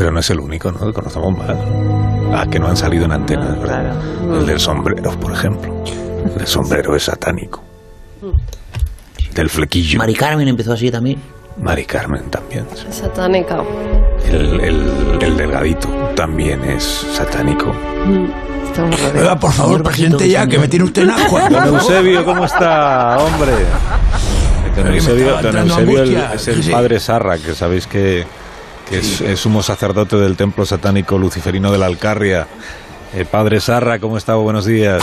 Pero 0.00 0.12
no 0.12 0.20
es 0.20 0.30
el 0.30 0.40
único, 0.40 0.72
¿no? 0.72 0.90
Conocemos 0.94 1.36
más. 1.36 1.50
Ah, 2.32 2.46
que 2.50 2.58
no 2.58 2.68
han 2.68 2.76
salido 2.78 3.04
en 3.04 3.12
antenas, 3.12 3.60
¿verdad? 3.60 3.92
El 4.34 4.46
del 4.46 4.58
sombrero, 4.58 5.10
por 5.20 5.30
ejemplo. 5.30 5.84
El 6.24 6.34
del 6.38 6.46
sombrero 6.46 6.96
es 6.96 7.02
satánico. 7.02 7.62
Del 9.34 9.50
flequillo. 9.50 9.98
Mari 9.98 10.14
Carmen 10.14 10.48
empezó 10.48 10.72
así 10.72 10.90
también. 10.90 11.20
Mari 11.58 11.84
Carmen 11.84 12.30
también. 12.30 12.64
Satánica. 12.90 13.62
El, 14.24 14.58
el- 14.62 15.18
el 15.20 15.36
delgadito 15.36 15.88
también 16.16 16.64
es 16.64 16.82
satánico. 17.12 17.66
Rodeados. 18.74 19.14
Oiga, 19.14 19.38
por 19.38 19.52
favor, 19.52 19.82
Bajito, 19.82 20.18
ya, 20.24 20.46
que 20.46 20.58
me 20.58 20.66
tiene 20.68 20.86
usted 20.86 21.02
en 21.02 21.10
agua. 21.10 21.46
Don 21.50 21.74
Eusebio, 21.74 22.24
¿cómo 22.24 22.46
está, 22.46 23.18
hombre? 23.18 23.52
Don 24.76 24.94
Eusebio, 24.94 25.42
don 25.42 25.56
el- 25.90 26.16
es 26.34 26.48
el 26.48 26.70
padre 26.70 26.98
Sarra, 27.00 27.36
que 27.36 27.52
sabéis 27.54 27.86
que, 27.86 28.24
que 28.90 28.98
es, 28.98 29.20
es 29.20 29.40
sumo 29.40 29.62
sacerdote 29.62 30.16
del 30.16 30.36
templo 30.36 30.66
satánico 30.66 31.16
luciferino 31.16 31.70
de 31.70 31.78
la 31.78 31.86
Alcarria. 31.86 32.46
Eh, 33.14 33.24
padre 33.24 33.60
Sarra, 33.60 33.98
¿cómo 34.00 34.18
está? 34.18 34.34
Buenos 34.34 34.66
días. 34.66 35.02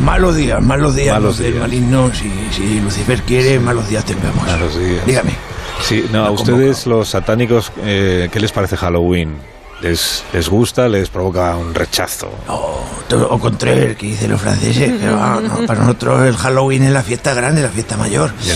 Malos 0.00 0.36
días, 0.36 0.60
malos 0.60 0.96
días. 0.96 1.14
Malos 1.14 1.38
días. 1.38 1.54
maligno, 1.54 2.12
si, 2.12 2.30
si 2.50 2.80
Lucifer 2.80 3.22
quiere, 3.22 3.60
malos 3.60 3.88
días 3.88 4.04
tengamos. 4.04 4.44
Malos 4.46 4.78
días. 4.78 5.06
Dígame. 5.06 5.32
Sí, 5.80 6.04
no, 6.12 6.24
a 6.24 6.30
ustedes 6.30 6.86
los 6.86 7.08
satánicos, 7.08 7.72
eh, 7.84 8.28
¿qué 8.32 8.40
les 8.40 8.52
parece 8.52 8.76
Halloween? 8.76 9.36
¿Les, 9.80 10.24
¿Les 10.32 10.48
gusta? 10.48 10.88
¿Les 10.88 11.08
provoca 11.08 11.56
un 11.56 11.74
rechazo? 11.74 12.30
O, 12.48 12.80
todo 13.08 13.28
lo 13.28 13.38
contrario, 13.38 13.96
que 13.96 14.06
dicen 14.06 14.30
los 14.30 14.40
franceses, 14.40 15.00
que 15.00 15.06
no, 15.06 15.66
para 15.66 15.80
nosotros 15.80 16.26
el 16.26 16.36
Halloween 16.36 16.84
es 16.84 16.92
la 16.92 17.02
fiesta 17.02 17.34
grande, 17.34 17.62
la 17.62 17.68
fiesta 17.68 17.96
mayor. 17.96 18.32
Ya. 18.44 18.54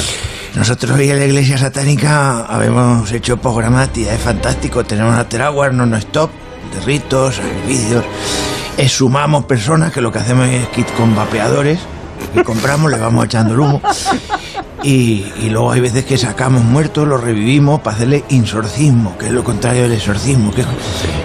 Nosotros 0.55 0.99
hoy 0.99 1.11
en 1.11 1.19
la 1.19 1.27
iglesia 1.27 1.59
satánica 1.59 2.47
habemos 2.47 3.11
hecho 3.13 3.37
programas 3.37 3.81
de 3.81 3.85
actividades 3.87 4.21
fantásticos. 4.21 4.87
Tenemos 4.87 5.15
After 5.15 5.43
Hours, 5.43 5.75
non-stop, 5.75 6.31
de 6.73 6.81
ritos, 6.81 7.37
sacrificios. 7.37 8.05
Exhumamos 8.79 9.45
personas 9.45 9.93
que 9.93 10.01
lo 10.01 10.13
que 10.13 10.19
hacemos 10.19 10.49
es 10.49 10.69
kit 10.69 10.91
con 10.97 11.15
vapeadores 11.15 11.79
que 12.37 12.45
compramos, 12.45 12.91
le 12.91 12.99
vamos 12.99 13.25
echando 13.25 13.55
el 13.55 13.61
humo. 13.61 13.81
Y, 14.83 15.33
y 15.41 15.49
luego 15.51 15.73
hay 15.73 15.81
veces 15.81 16.05
que 16.05 16.17
sacamos 16.17 16.63
muertos, 16.63 17.09
los 17.09 17.21
revivimos 17.21 17.81
para 17.81 17.97
hacerle 17.97 18.25
insorcismo, 18.29 19.17
que 19.19 19.27
es 19.27 19.33
lo 19.33 19.43
contrario 19.43 19.83
del 19.83 19.93
exorcismo, 19.93 20.53
que 20.55 20.61
es 20.61 20.67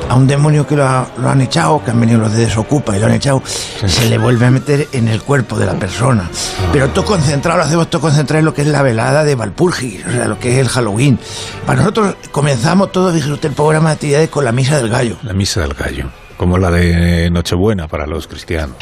a 0.09 0.15
un 0.15 0.25
demonio 0.25 0.65
que 0.65 0.75
lo, 0.75 0.87
ha- 0.87 1.07
lo 1.19 1.29
han 1.29 1.41
echado, 1.41 1.83
que 1.83 1.91
han 1.91 1.99
venido 1.99 2.19
los 2.19 2.31
de 2.33 2.45
Desocupa 2.45 2.95
y 2.95 2.99
lo 2.99 3.05
han 3.05 3.11
echado, 3.13 3.43
se 3.45 4.09
le 4.09 4.17
vuelve 4.17 4.47
a 4.47 4.51
meter 4.51 4.87
en 4.93 5.07
el 5.09 5.21
cuerpo 5.21 5.59
de 5.59 5.67
la 5.67 5.73
persona. 5.73 6.27
Pero 6.73 6.89
todo 6.89 7.05
concentrado, 7.05 7.59
lo 7.59 7.65
hacemos 7.65 7.89
todo 7.89 8.01
concentrado 8.01 8.39
en 8.39 8.45
lo 8.45 8.53
que 8.53 8.61
es 8.63 8.67
la 8.67 8.81
velada 8.81 9.23
de 9.23 9.35
Valpurgis, 9.35 10.05
o 10.07 10.11
sea, 10.11 10.27
lo 10.27 10.39
que 10.39 10.53
es 10.53 10.57
el 10.57 10.69
Halloween. 10.69 11.19
Para 11.65 11.79
nosotros 11.81 12.15
comenzamos 12.31 12.91
todo, 12.91 13.11
dije 13.11 13.31
usted, 13.31 13.49
el 13.49 13.55
programa 13.55 13.89
de 13.89 13.95
actividades 13.95 14.29
con 14.29 14.43
la 14.43 14.51
misa 14.53 14.77
del 14.77 14.89
gallo. 14.89 15.17
La 15.23 15.33
misa 15.33 15.61
del 15.61 15.73
gallo, 15.75 16.05
como 16.41 16.57
la 16.57 16.71
de 16.71 17.29
Nochebuena 17.29 17.87
para 17.87 18.07
los 18.07 18.25
cristianos. 18.25 18.75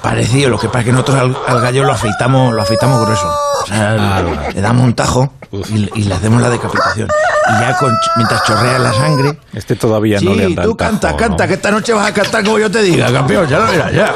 Parecido, 0.00 0.48
lo 0.48 0.58
que 0.58 0.68
pasa 0.68 0.78
es 0.80 0.84
que 0.86 0.92
nosotros 0.92 1.18
al, 1.18 1.36
al 1.46 1.60
gallo 1.60 1.84
lo 1.84 1.92
afeitamos, 1.92 2.54
lo 2.54 2.62
afeitamos 2.62 3.04
grueso. 3.04 3.28
O 3.62 3.66
sea, 3.66 3.96
Ah, 4.16 4.22
le- 4.54 4.62
damos 4.62 4.82
un 4.84 4.94
tajo 4.94 5.30
y, 5.68 5.90
y 5.94 6.04
le 6.04 6.14
hacemos 6.14 6.40
la 6.40 6.48
decapitación. 6.48 7.06
Y 7.48 7.60
ya 7.60 7.76
con, 7.76 7.94
mientras 8.16 8.42
chorrea 8.44 8.78
la 8.78 8.94
sangre. 8.94 9.38
Este 9.52 9.76
todavía 9.76 10.20
no 10.22 10.32
le 10.34 10.44
han 10.44 10.48
Sí, 10.50 10.54
dado 10.54 10.70
tú 10.70 10.76
tajo, 10.76 10.90
canta, 10.90 11.10
¿no? 11.10 11.16
canta, 11.18 11.46
que 11.46 11.54
esta 11.54 11.70
noche 11.70 11.92
vas 11.92 12.08
a 12.08 12.14
cantar 12.14 12.42
como 12.42 12.58
yo 12.58 12.70
te 12.70 12.80
diga, 12.80 13.12
campeón, 13.12 13.46
ya 13.46 13.58
lo 13.58 13.66
verás, 13.66 13.92
ya. 13.92 14.14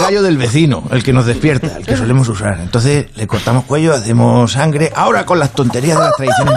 El 0.00 0.06
gallo 0.06 0.22
del 0.22 0.38
vecino, 0.38 0.84
el 0.92 1.02
que 1.02 1.12
nos 1.12 1.26
despierta, 1.26 1.76
el 1.76 1.84
que 1.84 1.94
solemos 1.94 2.26
usar. 2.28 2.58
Entonces 2.60 3.08
le 3.16 3.26
cortamos 3.26 3.64
cuello, 3.64 3.92
hacemos 3.92 4.52
sangre. 4.52 4.90
Ahora 4.94 5.26
con 5.26 5.38
las 5.38 5.52
tonterías 5.52 5.98
de 5.98 6.04
las 6.04 6.16
tradiciones 6.16 6.54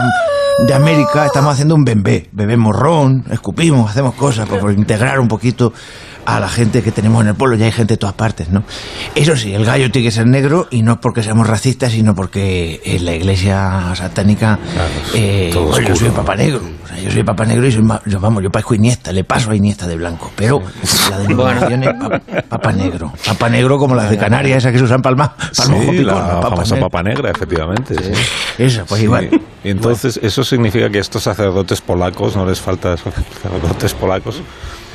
de 0.65 0.73
América 0.73 1.25
estamos 1.25 1.51
haciendo 1.51 1.75
un 1.75 1.83
bembé. 1.83 2.29
Bebemos 2.31 2.73
ron, 2.73 3.25
escupimos, 3.29 3.91
hacemos 3.91 4.15
cosas 4.15 4.47
por, 4.47 4.59
por 4.59 4.71
integrar 4.71 5.19
un 5.19 5.27
poquito 5.27 5.73
a 6.25 6.39
la 6.39 6.47
gente 6.49 6.81
que 6.81 6.91
tenemos 6.91 7.21
en 7.21 7.29
el 7.29 7.35
pueblo. 7.35 7.55
Ya 7.57 7.65
hay 7.65 7.71
gente 7.71 7.93
de 7.95 7.97
todas 7.97 8.15
partes, 8.15 8.49
¿no? 8.49 8.63
Eso 9.15 9.35
sí, 9.35 9.53
el 9.53 9.65
gallo 9.65 9.89
tiene 9.91 10.07
que 10.07 10.11
ser 10.11 10.27
negro 10.27 10.67
y 10.71 10.81
no 10.83 10.99
porque 10.99 11.23
seamos 11.23 11.47
racistas, 11.47 11.91
sino 11.91 12.15
porque 12.15 12.81
en 12.85 13.05
la 13.05 13.13
iglesia 13.15 13.93
satánica 13.95 14.59
eh, 15.13 15.49
todo 15.53 15.65
bueno, 15.65 15.87
yo 15.89 15.95
soy 15.95 16.09
Papa 16.09 16.35
Negro. 16.35 16.61
O 16.83 16.87
sea, 16.87 16.99
yo 16.99 17.11
soy 17.11 17.23
Papa 17.23 17.45
Negro 17.45 17.67
y 17.67 17.71
soy, 17.71 17.83
yo, 18.05 18.19
vamos, 18.19 18.43
yo 18.43 18.49
parezco 18.51 18.75
Iniesta, 18.75 19.11
le 19.11 19.23
paso 19.23 19.51
a 19.51 19.55
Iniesta 19.55 19.87
de 19.87 19.95
blanco. 19.95 20.31
Pero 20.35 20.61
la 21.09 21.17
denominación 21.19 21.83
es 21.83 21.89
pa- 21.93 22.19
Papa 22.49 22.71
Negro. 22.71 23.11
Papa 23.25 23.49
Negro 23.49 23.77
como 23.77 23.95
las 23.95 24.09
de 24.09 24.17
Canarias, 24.17 24.57
esas 24.59 24.71
que 24.71 24.77
se 24.79 24.83
usan 24.83 25.01
palma, 25.01 25.35
palma 25.35 25.77
Sí, 25.79 25.87
picón, 25.91 26.05
la 26.05 26.13
no, 26.13 26.41
Papa 26.41 26.49
famosa 26.51 26.75
papa 26.77 27.03
negra, 27.03 27.31
efectivamente. 27.31 27.95
sí. 27.95 28.11
Esa, 28.57 28.85
pues 28.85 28.99
Sí. 28.99 29.05
igual. 29.05 29.29
Y 29.63 29.69
entonces, 29.69 30.19
¿eso 30.21 30.43
significa 30.43 30.89
que 30.89 30.97
a 30.97 31.01
estos 31.01 31.23
sacerdotes 31.23 31.81
polacos 31.81 32.35
no 32.35 32.45
les 32.45 32.59
falta 32.59 32.95
sacerdotes 33.41 33.93
polacos? 33.93 34.41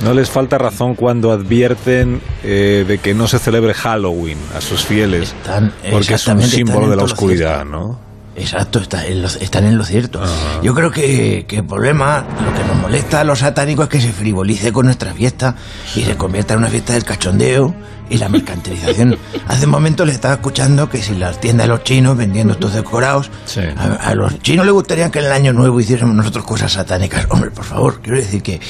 No 0.05 0.15
les 0.15 0.31
falta 0.31 0.59
razón 0.59 0.95
cuando 0.95 1.18
advierten 1.27 2.21
eh, 2.45 2.85
de 2.87 2.99
que 2.99 3.15
no 3.15 3.27
se 3.29 3.39
celebre 3.39 3.75
Halloween 3.75 4.39
a 4.57 4.61
sus 4.61 4.85
fieles, 4.85 5.35
Están- 5.43 5.73
porque 5.91 6.15
es 6.15 6.27
un 6.27 6.43
símbolo 6.43 6.89
de 6.89 6.97
la 6.97 7.03
oscuridad. 7.05 7.65
¿no? 7.65 7.99
Exacto, 8.37 8.79
está 8.79 9.05
en 9.05 9.23
lo- 9.23 9.29
están 9.29 9.65
en 9.65 9.77
lo 9.77 9.85
cierto. 9.85 10.21
Yo 10.63 10.73
creo 10.73 10.93
que, 10.93 11.45
que 11.49 11.57
el 11.57 11.65
problema, 11.65 12.25
lo 12.45 12.55
que 12.55 12.65
nos 12.69 12.77
molesta 12.77 13.21
a 13.21 13.25
los 13.25 13.41
satánicos 13.41 13.85
es 13.87 13.91
que 13.91 14.01
se 14.01 14.13
frivolice 14.13 14.73
con 14.73 14.87
nuestra 14.87 15.13
fiesta 15.13 15.57
y 15.97 16.03
se 16.05 16.17
convierta 16.17 16.55
en 16.55 16.61
una 16.61 16.69
fiesta 16.69 16.93
del 16.93 17.03
cachondeo 17.03 17.75
y 18.09 18.17
la 18.19 18.29
mercantilización. 18.29 19.19
Hace 19.49 19.65
un 19.65 19.73
momento 19.73 20.05
les 20.05 20.15
estaba 20.15 20.35
escuchando 20.35 20.89
que 20.89 21.03
si 21.03 21.17
las 21.17 21.41
tiendas 21.41 21.67
de 21.67 21.69
los 21.75 21.83
chinos 21.83 22.17
vendiendo 22.17 22.53
estos 22.53 22.75
decorados, 22.75 23.29
Sí. 23.45 23.61
a, 23.77 23.95
a 24.09 24.15
los 24.15 24.39
chinos 24.41 24.65
les 24.65 24.73
gustaría 24.73 25.11
que 25.11 25.19
en 25.19 25.25
el 25.27 25.33
año 25.33 25.53
nuevo 25.53 25.81
hiciésemos 25.81 26.15
nosotros 26.15 26.45
cosas 26.45 26.73
satánicas. 26.73 27.27
Hombre, 27.31 27.51
por 27.51 27.65
favor, 27.65 28.01
quiero 28.01 28.19
decir 28.19 28.41
que, 28.43 28.61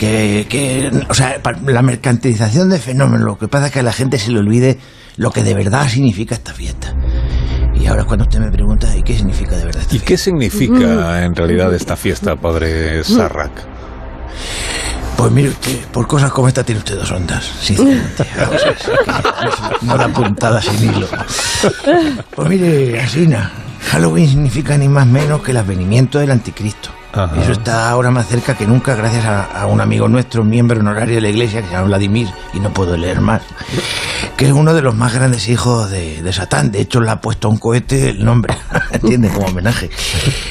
que, 0.00 0.46
que 0.48 0.90
o 1.10 1.14
sea, 1.14 1.40
la 1.66 1.82
mercantilización 1.82 2.70
de 2.70 2.78
fenómenos, 2.78 3.26
lo 3.26 3.38
que 3.38 3.48
pasa 3.48 3.66
es 3.66 3.72
que 3.72 3.80
a 3.80 3.82
la 3.82 3.92
gente 3.92 4.18
se 4.18 4.30
le 4.30 4.38
olvide 4.38 4.78
lo 5.18 5.30
que 5.30 5.42
de 5.42 5.52
verdad 5.52 5.86
significa 5.88 6.34
esta 6.34 6.54
fiesta. 6.54 6.96
Y 7.74 7.86
ahora 7.86 8.04
cuando 8.04 8.24
usted 8.24 8.40
me 8.40 8.50
pregunta, 8.50 8.96
¿y 8.96 9.02
qué 9.02 9.14
significa 9.14 9.56
de 9.56 9.66
verdad? 9.66 9.82
esta 9.82 9.94
¿Y 9.94 9.98
qué 9.98 10.16
significa 10.16 11.22
en 11.22 11.34
realidad 11.34 11.74
esta 11.74 11.96
fiesta, 11.96 12.34
padre 12.34 13.04
Sarrak? 13.04 13.52
Pues 15.18 15.32
mire 15.32 15.50
usted, 15.50 15.78
por 15.92 16.06
cosas 16.06 16.32
como 16.32 16.48
esta 16.48 16.64
tiene 16.64 16.78
usted 16.78 16.96
dos 16.96 17.10
ondas, 17.12 17.44
sinceramente. 17.60 18.22
Es 18.56 18.62
que 18.62 19.86
no 19.86 19.98
da 19.98 20.08
puntada 20.08 20.62
sin 20.62 20.82
hilo. 20.82 21.06
Pues 22.34 22.48
mire, 22.48 23.00
Asina, 23.00 23.52
Halloween 23.90 24.28
significa 24.30 24.78
ni 24.78 24.88
más 24.88 25.06
menos 25.06 25.42
que 25.42 25.50
el 25.50 25.58
advenimiento 25.58 26.18
del 26.18 26.30
anticristo. 26.30 26.99
Ajá. 27.12 27.42
Eso 27.42 27.52
está 27.52 27.90
ahora 27.90 28.10
más 28.10 28.26
cerca 28.28 28.54
que 28.56 28.66
nunca 28.66 28.94
gracias 28.94 29.24
a, 29.24 29.44
a 29.44 29.66
un 29.66 29.80
amigo 29.80 30.08
nuestro, 30.08 30.44
miembro 30.44 30.78
honorario 30.80 31.16
de 31.16 31.20
la 31.20 31.28
iglesia, 31.28 31.60
que 31.60 31.66
se 31.68 31.72
llama 31.72 31.86
Vladimir, 31.88 32.28
y 32.54 32.60
no 32.60 32.72
puedo 32.72 32.96
leer 32.96 33.20
más, 33.20 33.42
que 34.36 34.46
es 34.46 34.52
uno 34.52 34.74
de 34.74 34.82
los 34.82 34.94
más 34.94 35.12
grandes 35.14 35.48
hijos 35.48 35.90
de, 35.90 36.22
de 36.22 36.32
Satán. 36.32 36.70
De 36.70 36.80
hecho, 36.80 37.00
le 37.00 37.10
ha 37.10 37.20
puesto 37.20 37.48
a 37.48 37.50
un 37.50 37.58
cohete 37.58 38.10
el 38.10 38.24
nombre, 38.24 38.54
¿entiende? 38.92 39.28
Como 39.28 39.46
homenaje. 39.48 39.90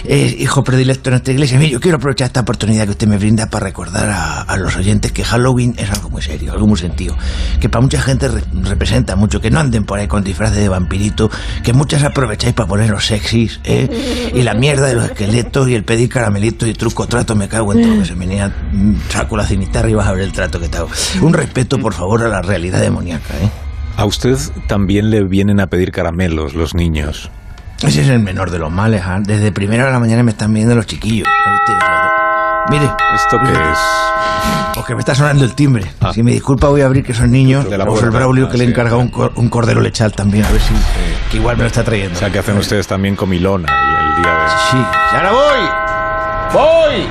Es 0.03 0.33
hijo 0.39 0.63
predilecto 0.63 1.09
en 1.09 1.13
nuestra 1.13 1.33
iglesia. 1.33 1.57
Mire, 1.57 1.71
yo 1.71 1.79
quiero 1.79 1.97
aprovechar 1.97 2.27
esta 2.27 2.41
oportunidad 2.41 2.85
que 2.85 2.91
usted 2.91 3.07
me 3.07 3.17
brinda 3.17 3.49
para 3.49 3.65
recordar 3.65 4.09
a, 4.09 4.41
a 4.41 4.57
los 4.57 4.75
oyentes 4.75 5.11
que 5.11 5.23
Halloween 5.23 5.75
es 5.77 5.89
algo 5.91 6.09
muy 6.09 6.21
serio, 6.21 6.51
algo 6.53 6.67
muy 6.67 6.77
sentido, 6.77 7.15
que 7.59 7.69
para 7.69 7.81
mucha 7.81 8.01
gente 8.01 8.27
re- 8.27 8.43
representa 8.63 9.15
mucho, 9.15 9.39
que 9.39 9.49
no 9.49 9.59
anden 9.59 9.85
por 9.85 9.99
ahí 9.99 10.07
con 10.07 10.23
disfraces 10.23 10.57
de 10.57 10.69
vampirito, 10.69 11.29
que 11.63 11.73
muchas 11.73 12.03
aprovecháis 12.03 12.53
para 12.53 12.67
poneros 12.67 13.05
sexys, 13.05 13.59
¿eh? 13.63 14.31
Y 14.35 14.41
la 14.41 14.53
mierda 14.53 14.87
de 14.87 14.95
los 14.95 15.05
esqueletos 15.05 15.67
y 15.69 15.75
el 15.75 15.83
pedir 15.83 16.09
caramelitos 16.51 16.67
y 16.67 16.73
truco 16.73 17.07
trato, 17.07 17.35
me 17.35 17.47
cago 17.47 17.73
en 17.73 17.81
todo 17.83 17.99
que 17.99 18.05
se 18.05 18.15
venía, 18.15 18.51
mm, 18.71 18.93
saco 19.09 19.37
la 19.37 19.45
cimitarra 19.45 19.89
y 19.89 19.93
vas 19.93 20.07
a 20.07 20.11
ver 20.13 20.23
el 20.23 20.31
trato 20.31 20.59
que 20.59 20.67
te 20.67 20.77
hago. 20.77 20.89
Un 21.21 21.33
respeto, 21.33 21.77
por 21.79 21.93
favor, 21.93 22.23
a 22.23 22.27
la 22.27 22.41
realidad 22.41 22.79
demoníaca, 22.79 23.33
¿eh? 23.41 23.49
A 23.97 24.05
usted 24.05 24.37
también 24.67 25.09
le 25.09 25.23
vienen 25.23 25.59
a 25.59 25.67
pedir 25.67 25.91
caramelos 25.91 26.53
los 26.53 26.73
niños. 26.73 27.29
Ese 27.81 28.01
es 28.01 28.09
el 28.09 28.19
menor 28.19 28.49
de 28.51 28.59
los 28.59 28.71
males, 28.71 29.01
¿ah? 29.05 29.19
Desde 29.21 29.51
primera 29.51 29.85
de 29.85 29.91
la 29.91 29.99
mañana 29.99 30.23
me 30.23 30.31
están 30.31 30.53
viendo 30.53 30.75
los 30.75 30.85
chiquillos. 30.85 31.27
O 31.27 32.71
Mire. 32.71 32.85
¿Esto 33.15 33.39
qué 33.43 33.51
es? 33.51 33.79
Porque 34.75 34.93
me 34.93 34.99
está 34.99 35.15
sonando 35.15 35.43
el 35.43 35.53
timbre. 35.55 35.85
Si 36.13 36.21
me 36.23 36.31
disculpa, 36.31 36.67
voy 36.67 36.81
a 36.81 36.85
abrir 36.85 37.03
que 37.03 37.13
son 37.13 37.31
niños. 37.31 37.67
De 37.69 37.77
la 37.77 37.85
Vamos 37.85 38.03
el. 38.03 38.11
Braulio 38.11 38.45
Ah, 38.47 38.51
que 38.51 38.57
le 38.57 38.63
he 38.65 38.67
sí. 38.67 38.71
encargado 38.73 38.99
un, 38.99 39.09
cor- 39.09 39.31
un 39.35 39.49
cordero 39.49 39.81
lechal 39.81 40.11
también, 40.11 40.45
a 40.45 40.51
ver 40.51 40.61
si. 40.61 40.73
que 41.31 41.37
igual 41.37 41.57
me 41.57 41.63
lo 41.63 41.67
está 41.67 41.83
trayendo. 41.83 42.15
O 42.15 42.19
sea, 42.19 42.29
que 42.29 42.39
hacen 42.39 42.57
ustedes 42.57 42.85
también 42.87 43.15
comilona 43.15 43.67
y 43.69 44.17
el 44.17 44.23
día 44.23 44.33
de... 44.33 44.49
Sí. 44.71 45.15
¡Ahora 45.15 45.31
voy! 45.31 45.78
¡Voy! 46.53 47.07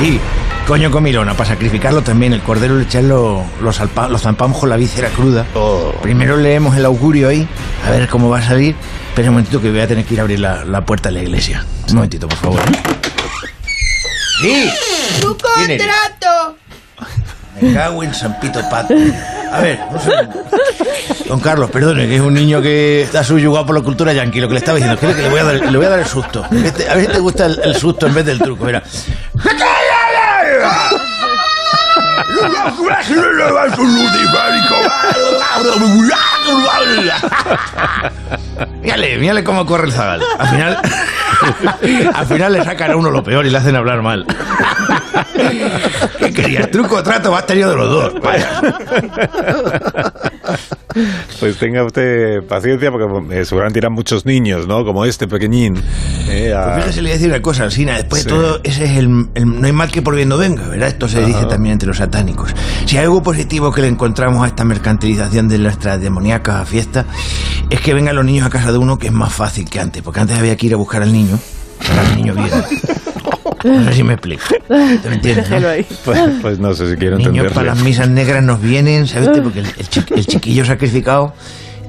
Sí. 0.00 0.20
Coño 0.66 0.90
comilona, 0.90 1.32
para 1.34 1.48
sacrificarlo 1.48 2.02
también, 2.02 2.34
el 2.34 2.42
cordero 2.42 2.76
lechal 2.76 3.08
lo, 3.08 3.42
lo, 3.62 3.72
salpa- 3.72 4.06
lo 4.08 4.18
zampamos 4.18 4.58
con 4.58 4.68
la 4.68 4.76
víscera 4.76 5.08
cruda. 5.08 5.46
Primero 6.02 6.36
leemos 6.36 6.76
el 6.76 6.84
augurio 6.84 7.28
ahí, 7.30 7.48
a 7.86 7.90
ver 7.90 8.06
cómo 8.08 8.28
va 8.28 8.40
a 8.40 8.42
salir. 8.42 8.76
Espera 9.08 9.30
un 9.30 9.36
momentito 9.36 9.62
que 9.62 9.70
voy 9.70 9.80
a 9.80 9.88
tener 9.88 10.04
que 10.04 10.12
ir 10.14 10.20
a 10.20 10.24
abrir 10.24 10.40
la, 10.40 10.66
la 10.66 10.84
puerta 10.84 11.08
de 11.08 11.14
la 11.14 11.22
iglesia. 11.22 11.64
Un 11.88 11.94
momentito, 11.94 12.28
por 12.28 12.36
favor. 12.38 12.60
¡Sí! 14.42 14.70
¡Tu 15.22 15.28
contrato! 15.38 16.56
Me 17.60 17.72
cago 17.72 18.02
en 18.02 18.12
San 18.14 18.38
Pito 18.38 18.60
Pato. 18.70 18.94
A 19.52 19.60
ver, 19.60 19.78
un 19.90 20.00
segundo. 20.00 20.44
Don 21.26 21.40
Carlos, 21.40 21.70
perdone, 21.70 22.06
que 22.06 22.16
es 22.16 22.20
un 22.20 22.34
niño 22.34 22.60
que 22.62 23.02
está 23.02 23.22
subyugado 23.22 23.66
por 23.66 23.76
la 23.76 23.82
cultura 23.82 24.12
yanqui. 24.12 24.40
Lo 24.40 24.48
que 24.48 24.54
le 24.54 24.58
estaba 24.60 24.76
diciendo, 24.76 24.98
creo 24.98 25.14
que 25.14 25.22
le 25.22 25.28
voy 25.28 25.40
a 25.40 25.44
dar, 25.44 25.54
le 25.70 25.76
voy 25.76 25.86
a 25.86 25.90
dar 25.90 25.98
el 25.98 26.06
susto. 26.06 26.44
A 26.44 26.48
ver 26.94 27.06
si 27.06 27.06
te 27.12 27.18
gusta 27.18 27.46
el, 27.46 27.60
el 27.62 27.76
susto 27.76 28.06
en 28.06 28.14
vez 28.14 28.24
del 28.26 28.38
truco. 28.38 28.64
Mira. 28.64 28.82
Mírale, 38.82 39.18
mírale 39.18 39.44
cómo 39.44 39.64
corre 39.66 39.86
el 39.86 39.92
zagal. 39.92 40.22
Al 40.38 40.48
final, 40.48 40.78
al 42.14 42.26
final 42.26 42.52
le 42.52 42.64
sacan 42.64 42.90
a 42.92 42.96
uno 42.96 43.10
lo 43.10 43.22
peor 43.22 43.46
y 43.46 43.50
le 43.50 43.58
hacen 43.58 43.76
hablar 43.76 44.02
mal. 44.02 44.26
¿Qué 46.18 46.32
querías? 46.32 46.70
Truco 46.70 46.96
o 46.96 47.02
trato, 47.02 47.30
vas 47.30 47.46
tenido 47.46 47.70
de 47.70 47.76
los 47.76 47.90
dos. 47.90 48.14
Vaya. 48.20 48.60
Pues 51.40 51.56
tenga 51.58 51.84
usted 51.84 52.42
paciencia 52.44 52.90
porque 52.90 53.06
eh, 53.36 53.44
seguramente 53.44 53.78
irán 53.78 53.92
muchos 53.92 54.26
niños, 54.26 54.66
¿no? 54.66 54.84
Como 54.84 55.04
este 55.04 55.28
pequeñín. 55.28 55.80
eh, 56.28 56.52
a- 56.52 56.64
Pues 56.74 56.76
fíjese, 56.84 56.96
le 57.02 57.08
voy 57.08 57.10
a 57.10 57.14
decir 57.14 57.28
una 57.30 57.42
cosa, 57.42 57.64
Alsina. 57.64 57.94
Después 57.96 58.22
Sí. 58.22 58.28
de 58.28 58.34
todo, 58.34 58.60
ese 58.64 58.84
es 58.84 58.90
el, 58.98 59.26
el- 59.34 59.60
No 59.60 59.66
hay 59.66 59.72
mal 59.72 59.90
que 59.90 60.02
por 60.02 60.14
bien 60.16 60.28
no 60.28 60.36
venga, 60.38 60.66
¿verdad? 60.68 60.88
Esto 60.88 61.08
se 61.08 61.24
dice 61.24 61.44
también 61.46 61.74
entre 61.74 61.86
los 61.88 61.98
satánicos. 61.98 62.54
Si 62.86 62.96
hay 62.96 63.04
algo 63.04 63.22
positivo 63.22 63.72
que 63.72 63.82
le 63.82 63.88
encontramos 63.88 64.42
a 64.44 64.48
esta 64.48 64.64
mercantilización 64.64 65.48
de 65.48 65.58
nuestras 65.58 66.00
demoníacas 66.00 66.68
fiestas, 66.68 67.06
es 67.70 67.80
que 67.80 67.94
vengan 67.94 68.16
los 68.16 68.24
niños 68.24 68.46
a 68.46 68.50
casa 68.50 68.72
de 68.72 68.78
uno, 68.78 68.98
que 68.98 69.06
es 69.08 69.12
más 69.12 69.32
fácil 69.32 69.68
que 69.68 69.80
antes. 69.80 70.02
Porque 70.02 70.20
antes 70.20 70.36
había 70.38 70.56
que 70.56 70.66
ir 70.66 70.74
a 70.74 70.76
buscar 70.76 71.02
al 71.02 71.12
niño. 71.12 71.38
Ahora 71.88 72.10
el 72.10 72.16
niño 72.16 72.34
viene. 72.34 72.50
No 73.64 73.84
sé 73.84 73.92
si 73.92 74.02
me 74.04 74.14
explico. 74.14 74.42
¿Te 74.68 75.08
me 75.08 75.14
entiendes? 75.16 75.50
no? 75.50 75.58
Pues, 76.04 76.20
pues 76.42 76.58
no 76.58 76.74
sé 76.74 76.90
si 76.90 76.96
quiero 76.96 77.16
Niños 77.16 77.28
entenderle. 77.30 77.54
para 77.54 77.66
las 77.74 77.82
misas 77.82 78.08
negras 78.08 78.42
nos 78.42 78.60
vienen, 78.60 79.06
¿sabes? 79.06 79.28
Porque 79.42 79.60
el, 79.60 79.66
el 79.66 79.88
chi- 79.88 80.04
el 80.14 80.26
chiquillo 80.26 80.64
sacrificado 80.64 81.34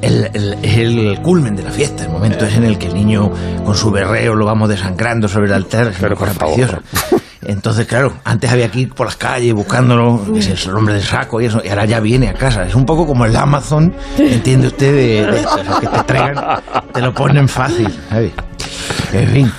el- 0.02 0.30
el- 0.34 0.58
es 0.64 0.78
el 0.78 1.20
culmen 1.22 1.56
de 1.56 1.64
la 1.64 1.72
fiesta, 1.72 2.04
el 2.04 2.10
momento 2.10 2.46
es 2.46 2.56
en 2.56 2.64
el 2.64 2.78
que 2.78 2.88
el 2.88 2.94
niño 2.94 3.32
con 3.66 3.76
su 3.76 3.92
berreo 3.92 4.34
lo 4.36 4.46
vamos 4.46 4.70
desangrando 4.70 5.28
sobre 5.28 5.48
el 5.48 5.54
altar, 5.54 5.88
es 5.88 6.00
una 6.00 6.16
cosa 6.16 6.34
preciosa. 6.34 6.80
Entonces, 7.46 7.88
claro, 7.88 8.14
antes 8.26 8.52
había 8.52 8.70
que 8.70 8.82
ir 8.82 8.94
por 8.94 9.08
las 9.08 9.16
calles 9.16 9.54
buscándolo, 9.54 10.22
que 10.34 10.40
es 10.40 10.66
el 10.66 10.76
hombre 10.76 10.94
del 10.96 11.04
saco 11.04 11.40
y 11.42 11.46
eso, 11.46 11.62
y 11.64 11.70
ahora 11.70 11.86
ya 11.86 12.00
viene 12.00 12.28
a 12.30 12.34
casa. 12.34 12.64
Es 12.66 12.76
un 12.76 12.86
poco 12.86 13.08
como 13.08 13.26
el 13.26 13.36
Amazon, 13.36 13.94
entiende 14.18 14.68
usted, 14.68 14.94
de, 14.94 15.26
de 15.32 15.40
sea, 15.44 15.80
que 15.80 15.88
te 15.88 16.04
traigan, 16.04 16.46
te 16.94 17.02
lo 17.02 17.14
ponen 17.14 17.48
fácil, 17.48 17.88
¿sabes? 18.10 18.32
En 19.14 19.28
fin. 19.30 19.52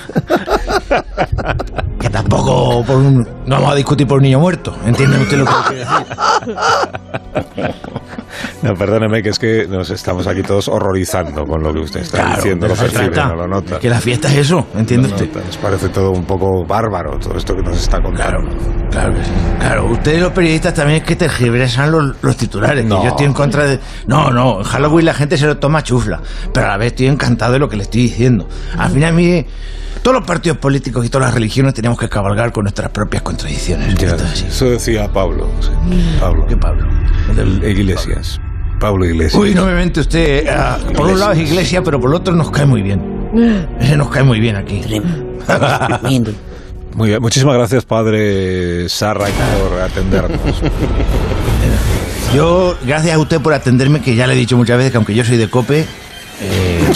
Que 1.99 2.09
tampoco 2.09 2.83
por 2.85 2.97
un, 2.97 3.27
no 3.45 3.55
vamos 3.55 3.71
a 3.71 3.75
discutir 3.75 4.07
por 4.07 4.17
un 4.17 4.23
niño 4.23 4.39
muerto, 4.39 4.75
¿entienden 4.85 5.21
usted 5.21 5.37
lo 5.37 5.45
que 5.45 5.51
quiero 5.67 5.79
decir? 5.79 7.75
No, 8.61 8.73
perdóneme, 8.75 9.23
que 9.23 9.29
es 9.29 9.39
que 9.39 9.65
nos 9.67 9.89
estamos 9.89 10.27
aquí 10.27 10.43
todos 10.43 10.67
horrorizando 10.67 11.43
con 11.45 11.63
lo 11.63 11.73
que 11.73 11.79
usted 11.79 12.01
está 12.01 12.17
Claro, 12.19 12.35
diciendo. 12.35 12.67
Lo 12.67 12.75
percibe, 12.75 13.09
no 13.15 13.35
lo 13.35 13.47
nota. 13.47 13.79
Que 13.79 13.89
la 13.89 13.99
fiesta 13.99 14.27
es 14.31 14.37
eso, 14.37 14.67
¿entiende 14.75 15.07
Lo 15.09 15.15
usted? 15.15 15.29
Nos 15.45 15.57
parece 15.57 15.89
todo 15.89 16.11
un 16.11 16.25
poco 16.25 16.63
bárbaro, 16.65 17.17
todo 17.17 17.37
esto 17.37 17.55
que 17.55 17.63
nos 17.63 17.77
está 17.77 17.99
contando. 18.01 18.39
Claro 18.91 19.13
que 19.15 19.23
sí. 19.23 19.31
Claro, 19.59 19.85
ustedes 19.91 20.21
los 20.21 20.31
periodistas 20.31 20.73
también 20.75 21.01
es 21.01 21.07
que 21.07 21.15
tergiversan 21.15 21.91
los, 21.91 22.15
los 22.21 22.37
titulares. 22.37 22.83
que 22.83 22.89
No. 22.89 23.01
yo 23.03 23.09
estoy 23.09 23.25
en 23.25 23.33
contra 23.33 23.65
de. 23.65 23.79
No, 24.05 24.29
no, 24.31 24.59
en 24.59 24.63
Halloween 24.63 25.05
la 25.05 25.13
gente 25.15 25.37
se 25.37 25.47
lo 25.47 25.57
toma 25.57 25.81
chufla. 25.81 26.21
Pero 26.53 26.67
a 26.67 26.69
la 26.69 26.77
vez 26.77 26.87
estoy 26.91 27.07
encantado 27.07 27.53
de 27.53 27.59
lo 27.59 27.67
que 27.67 27.77
le 27.77 27.83
estoy 27.83 28.01
diciendo. 28.03 28.47
Al 28.77 28.91
final, 28.91 29.13
mire, 29.13 29.47
todos 30.03 30.17
los 30.17 30.25
partidos 30.27 30.57
políticos 30.57 31.05
y 31.05 31.09
todas 31.09 31.27
las 31.27 31.33
religiones 31.33 31.73
tenemos 31.73 31.97
que 31.97 32.09
cabalgar 32.09 32.51
con 32.51 32.63
nuestras 32.63 32.89
propias 32.91 33.23
contradicciones. 33.23 33.95
Ya, 33.95 34.15
eso 34.15 34.65
decía 34.65 35.07
Pablo. 35.11 35.47
sí. 35.61 35.69
Pablo. 36.19 36.45
¿Qué 36.47 36.57
Pablo? 36.57 36.85
El- 37.37 37.63
Iglesias. 37.63 38.30
Pablo 38.81 39.05
Iglesias. 39.05 39.39
Uy, 39.41 39.53
no 39.53 39.65
me 39.67 39.73
mente 39.73 39.99
usted. 40.01 40.47
ah, 40.49 40.77
por 40.95 41.05
un 41.07 41.19
lado 41.19 41.31
es 41.33 41.39
iglesia, 41.39 41.83
pero 41.83 42.01
por 42.01 42.09
el 42.09 42.15
otro 42.15 42.35
nos 42.35 42.49
cae 42.51 42.65
muy 42.65 42.81
bien. 42.81 42.99
Ese 43.79 43.95
nos 43.95 44.09
cae 44.09 44.23
muy 44.23 44.39
bien 44.41 44.57
aquí. 44.57 44.81
Muy 46.93 47.07
bien, 47.07 47.21
muchísimas 47.21 47.55
gracias, 47.55 47.85
padre 47.85 48.89
Sarra, 48.89 49.25
por 49.25 49.79
atendernos. 49.79 50.41
Yo, 52.35 52.75
gracias 52.85 53.15
a 53.15 53.19
usted 53.19 53.39
por 53.39 53.53
atenderme, 53.53 54.01
que 54.01 54.13
ya 54.15 54.27
le 54.27 54.33
he 54.33 54.35
dicho 54.35 54.57
muchas 54.57 54.75
veces 54.75 54.91
que 54.91 54.97
aunque 54.97 55.15
yo 55.15 55.23
soy 55.23 55.37
de 55.37 55.49
COPE... 55.49 55.85
eh, 56.41 56.93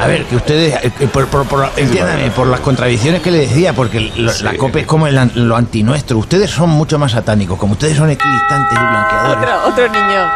A 0.00 0.06
ver, 0.06 0.24
que 0.24 0.36
ustedes, 0.36 0.74
eh, 0.82 0.90
por, 1.12 1.26
por- 1.28 1.46
por- 1.46 1.70
entiéndame, 1.76 2.30
por 2.30 2.46
las 2.46 2.60
contradicciones 2.60 3.20
que 3.20 3.30
le 3.30 3.38
decía, 3.40 3.74
porque 3.74 4.00
lo- 4.00 4.32
la 4.42 4.54
COPE 4.56 4.80
es 4.80 4.86
como 4.86 5.06
el 5.06 5.18
an- 5.18 5.32
lo 5.34 5.56
antinuestro. 5.56 6.16
Ustedes 6.18 6.50
son 6.50 6.70
mucho 6.70 6.98
más 6.98 7.12
satánicos, 7.12 7.58
como 7.58 7.72
ustedes 7.74 7.96
son 7.98 8.08
equidistantes 8.08 8.72
y 8.72 8.80
blanqueadores. 8.80 9.36
Otro, 9.42 9.68
otro 9.68 9.88
niño. 9.88 10.30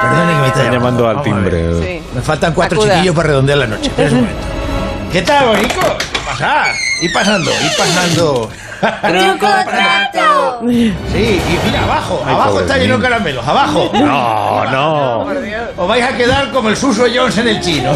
Perdone 0.00 0.32
que 0.32 0.38
me 0.40 0.46
está 0.46 0.58
Están 0.60 0.72
llamando 0.72 1.06
al 1.08 1.16
Vamos 1.16 1.28
a 1.32 1.34
ver. 1.40 1.50
timbre. 1.52 1.86
Sí. 2.00 2.02
Me 2.14 2.22
faltan 2.22 2.54
cuatro 2.54 2.78
Acuda. 2.80 2.94
chiquillos 2.94 3.14
para 3.14 3.28
redondear 3.28 3.58
la 3.58 3.66
noche. 3.66 3.88
Espera 3.88 4.08
un 4.10 4.16
momento. 4.16 4.40
¿Qué 5.12 5.22
tal, 5.22 5.46
bonico? 5.48 5.80
¿Qué 5.98 6.18
pasa? 6.24 6.64
Ir 7.02 7.12
pasando, 7.12 7.50
ir 7.50 7.70
pasando. 7.76 8.50
¡Truco 8.80 9.46
trato! 9.64 10.60
Sí, 10.66 10.94
y 11.14 11.66
mira, 11.66 11.84
abajo, 11.84 12.22
Ay, 12.24 12.34
abajo 12.34 12.60
está 12.60 12.78
lleno 12.78 12.96
de 12.96 13.02
caramelos, 13.02 13.46
abajo. 13.46 13.90
No, 13.94 14.64
no. 14.70 15.26
Os 15.76 15.88
vais 15.88 16.04
a 16.04 16.16
quedar 16.16 16.50
como 16.50 16.68
el 16.70 16.76
Suso 16.76 17.04
Jones 17.14 17.36
en 17.38 17.48
el 17.48 17.60
chino. 17.60 17.92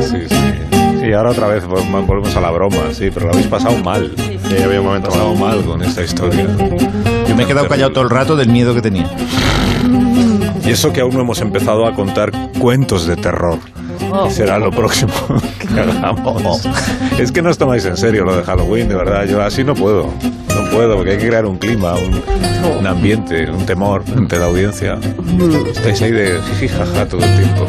Sí, 0.00 0.24
sí. 0.28 1.00
Sí, 1.00 1.12
ahora 1.12 1.30
otra 1.30 1.46
vez 1.48 1.64
vol- 1.66 2.06
volvemos 2.06 2.34
a 2.36 2.40
la 2.40 2.50
broma, 2.50 2.76
sí, 2.92 3.10
pero 3.12 3.26
lo 3.26 3.32
habéis 3.32 3.46
pasado 3.48 3.76
mal. 3.78 4.12
Sí, 4.16 4.62
había 4.62 4.80
un 4.80 4.86
momento 4.86 5.08
pasado 5.10 5.34
mal 5.34 5.62
con 5.64 5.82
esta 5.82 6.02
historia. 6.02 6.46
Yo 7.26 7.34
me 7.36 7.42
he 7.44 7.46
quedado 7.46 7.68
callado 7.68 7.92
todo 7.92 8.04
el 8.04 8.10
rato 8.10 8.36
del 8.36 8.48
miedo 8.48 8.74
que 8.74 8.82
tenía. 8.82 9.08
Y 10.64 10.70
eso 10.70 10.92
que 10.92 11.00
aún 11.00 11.14
no 11.14 11.20
hemos 11.20 11.40
empezado 11.40 11.86
a 11.86 11.94
contar 11.94 12.30
cuentos 12.58 13.06
de 13.06 13.16
terror. 13.16 13.58
Y 14.28 14.30
será 14.30 14.58
lo 14.58 14.70
próximo 14.70 15.12
que 15.58 15.80
hagamos. 15.80 16.68
Es 17.18 17.32
que 17.32 17.42
no 17.42 17.50
os 17.50 17.58
tomáis 17.58 17.84
en 17.84 17.96
serio 17.96 18.24
lo 18.24 18.36
de 18.36 18.42
Halloween, 18.42 18.88
de 18.88 18.94
verdad. 18.94 19.24
Yo 19.26 19.42
así 19.42 19.64
no 19.64 19.74
puedo. 19.74 20.12
No 20.48 20.70
puedo, 20.70 20.96
porque 20.96 21.12
hay 21.12 21.18
que 21.18 21.28
crear 21.28 21.46
un 21.46 21.56
clima, 21.56 21.94
un, 21.94 22.22
un 22.78 22.86
ambiente, 22.86 23.50
un 23.50 23.64
temor 23.64 24.02
entre 24.16 24.38
la 24.38 24.46
audiencia. 24.46 24.98
Estáis 25.70 26.02
ahí 26.02 26.12
de 26.12 26.40
jiji, 26.50 26.68
jaja 26.68 27.06
todo 27.06 27.22
el 27.24 27.36
tiempo. 27.36 27.66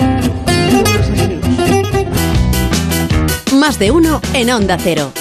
Más 3.55 3.77
de 3.77 3.91
uno 3.91 4.21
en 4.33 4.49
Onda 4.51 4.77
Cero. 4.81 5.11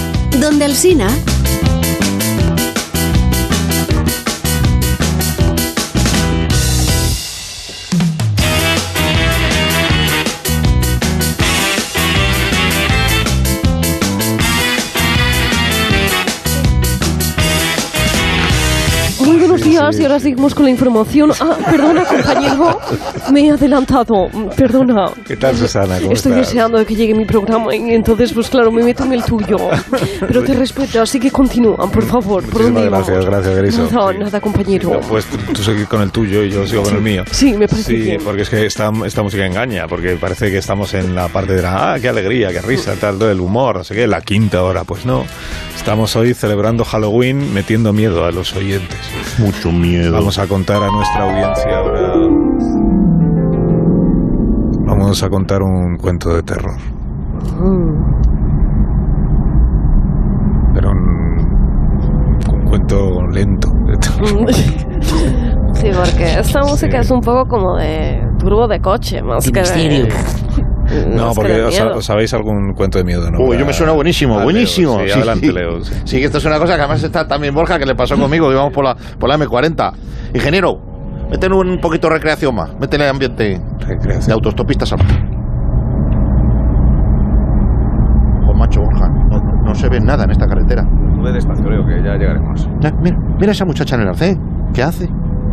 Donde 0.40 0.64
Alsina. 0.64 1.08
Muy 1.08 1.37
buenos 19.68 19.96
días 19.96 20.00
y 20.00 20.04
ahora 20.04 20.20
seguimos 20.20 20.54
con 20.54 20.64
la 20.64 20.70
información. 20.70 21.32
Ah, 21.40 21.56
perdona, 21.70 22.04
compañero, 22.04 22.77
me 23.32 23.46
he 23.46 23.50
adelantado. 23.50 24.28
Perdona. 24.56 25.10
¿Qué 25.26 25.36
tal, 25.36 25.56
Susana? 25.56 25.98
¿Cómo 26.00 26.12
Estoy 26.12 26.32
estás? 26.32 26.46
deseando 26.48 26.84
que 26.86 26.94
llegue 26.94 27.14
mi 27.14 27.24
programa 27.24 27.74
y 27.74 27.92
entonces, 27.94 28.32
pues 28.32 28.48
claro, 28.48 28.70
me 28.72 28.82
meto 28.82 29.04
en 29.04 29.12
el 29.12 29.22
tuyo. 29.24 29.56
Pero 30.20 30.42
te 30.44 30.54
respeto, 30.54 31.02
así 31.02 31.18
que 31.20 31.30
continúa, 31.30 31.90
por 31.90 32.04
favor. 32.04 32.44
¿Por 32.48 32.62
dónde 32.62 32.86
gracias, 32.88 33.08
vamos? 33.24 33.26
gracias, 33.26 33.56
Griso. 33.56 33.88
Nada, 33.92 34.12
Sí. 34.12 34.18
nada, 34.18 34.40
compañero. 34.40 35.00
Pues 35.08 35.24
tú, 35.26 35.36
tú 35.52 35.62
seguir 35.62 35.86
con 35.86 36.02
el 36.02 36.10
tuyo 36.10 36.42
y 36.42 36.50
yo 36.50 36.66
sigo 36.66 36.82
con 36.82 36.94
el 36.96 37.02
mío. 37.02 37.24
Sí, 37.30 37.52
me 37.56 37.68
parece 37.68 37.90
Sí, 37.92 37.96
bien. 37.96 38.20
porque 38.24 38.42
es 38.42 38.50
que 38.50 38.66
esta, 38.66 38.90
esta 39.04 39.22
música 39.22 39.44
engaña, 39.46 39.86
porque 39.88 40.16
parece 40.16 40.50
que 40.50 40.58
estamos 40.58 40.94
en 40.94 41.14
la 41.14 41.28
parte 41.28 41.54
de 41.54 41.62
la, 41.62 41.94
ah, 41.94 42.00
qué 42.00 42.08
alegría, 42.08 42.50
qué 42.50 42.60
risa, 42.62 42.94
tal, 43.00 43.18
del 43.18 43.40
humor, 43.40 43.76
no 43.78 43.84
sé 43.84 43.94
qué, 43.94 44.06
la 44.06 44.20
quinta 44.20 44.62
hora. 44.62 44.84
Pues 44.84 45.04
no, 45.06 45.24
estamos 45.76 46.14
hoy 46.16 46.34
celebrando 46.34 46.84
Halloween 46.84 47.52
metiendo 47.52 47.92
miedo 47.92 48.24
a 48.24 48.30
los 48.32 48.54
oyentes. 48.54 48.98
Mucho 49.38 49.70
miedo. 49.72 50.12
Vamos 50.12 50.38
a 50.38 50.46
contar 50.46 50.82
a 50.82 50.90
nuestra 50.90 51.22
audiencia 51.24 51.76
ahora. 51.78 52.37
Vamos 54.98 55.22
a 55.22 55.28
contar 55.28 55.62
un 55.62 55.96
cuento 55.96 56.34
de 56.34 56.42
terror. 56.42 56.76
Pero 60.74 60.90
un, 60.90 62.38
un 62.52 62.64
cuento 62.68 63.26
lento. 63.32 63.68
Sí, 65.74 65.90
porque 65.94 66.40
esta 66.40 66.60
música 66.62 66.98
es 66.98 67.10
un 67.10 67.20
poco 67.20 67.46
como 67.46 67.76
de 67.76 68.20
turbo 68.40 68.66
de 68.66 68.80
coche, 68.80 69.22
más 69.22 69.48
que 69.48 69.60
misterio. 69.60 70.06
de... 70.90 71.06
No, 71.14 71.32
porque 71.34 71.62
os, 71.62 72.04
sabéis 72.04 72.34
algún 72.34 72.72
cuento 72.74 72.98
de 72.98 73.04
miedo, 73.04 73.30
¿no? 73.30 73.38
Uy, 73.38 73.56
yo 73.58 73.64
me 73.64 73.72
suena 73.72 73.92
buenísimo, 73.92 74.34
Ah, 74.34 74.38
Leo, 74.38 74.44
buenísimo. 74.44 74.98
sí, 75.04 75.10
adelante, 75.12 75.52
Leo. 75.52 75.84
sí. 75.84 75.94
Sí, 76.04 76.18
que 76.18 76.24
esto 76.24 76.38
es 76.38 76.44
una 76.46 76.58
cosa 76.58 76.74
que 76.74 76.80
además 76.80 77.04
está 77.04 77.28
también 77.28 77.54
Borja, 77.54 77.78
que 77.78 77.86
le 77.86 77.94
pasó 77.94 78.16
conmigo, 78.16 78.48
que 78.48 78.54
íbamos 78.54 78.72
por 78.72 78.84
la, 78.84 78.96
por 78.96 79.28
la 79.28 79.38
M40. 79.38 79.92
Ingeniero, 80.34 80.80
métele 81.30 81.54
un 81.54 81.80
poquito 81.80 82.08
de 82.08 82.14
recreación 82.14 82.54
más, 82.54 82.70
métele 82.78 83.08
ambiente 83.08 83.60
de 84.26 84.32
autostopistas 84.32 84.92
al 84.92 85.00
Ojo, 88.42 88.54
macho, 88.54 88.80
Borja, 88.80 89.08
no, 89.08 89.40
no 89.62 89.74
se 89.74 89.88
ve 89.88 90.00
nada 90.00 90.24
en 90.24 90.30
esta 90.30 90.46
carretera. 90.46 90.84
Sube 91.16 91.32
despacio, 91.32 91.68
Leo, 91.68 91.84
que 91.86 92.02
ya 92.02 92.16
llegaremos. 92.16 92.68
Ya, 92.80 92.92
mira, 92.92 93.18
mira 93.38 93.52
esa 93.52 93.64
muchacha 93.64 93.96
en 93.96 94.02
el 94.02 94.08
arcén. 94.08 94.40
¿Qué 94.72 94.82
hace? 94.82 95.08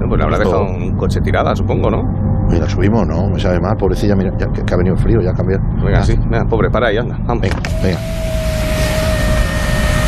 Pues 0.07 0.17
le 0.17 0.23
habrá 0.23 0.37
dejado 0.37 0.63
un 0.63 0.95
coche 0.97 1.19
tirada, 1.21 1.55
supongo, 1.55 1.89
¿no? 1.89 2.03
Oye, 2.47 2.59
la 2.59 2.69
subimos, 2.69 3.07
¿no? 3.07 3.27
Me 3.29 3.39
sabe 3.39 3.59
mal, 3.59 3.75
pobrecilla, 3.75 4.15
mira, 4.15 4.31
ya, 4.37 4.47
que, 4.51 4.63
que 4.63 4.73
ha 4.73 4.77
venido 4.77 4.95
el 4.95 5.01
frío, 5.01 5.19
ya 5.21 5.31
ha 5.31 5.33
cambiado. 5.33 5.63
Venga, 5.83 6.03
sí. 6.03 6.15
Venga, 6.29 6.45
pobre, 6.45 6.69
para 6.69 6.87
ahí, 6.87 6.97
anda. 6.97 7.17
Vamos. 7.25 7.41
Venga, 7.41 7.55
venga. 7.83 7.97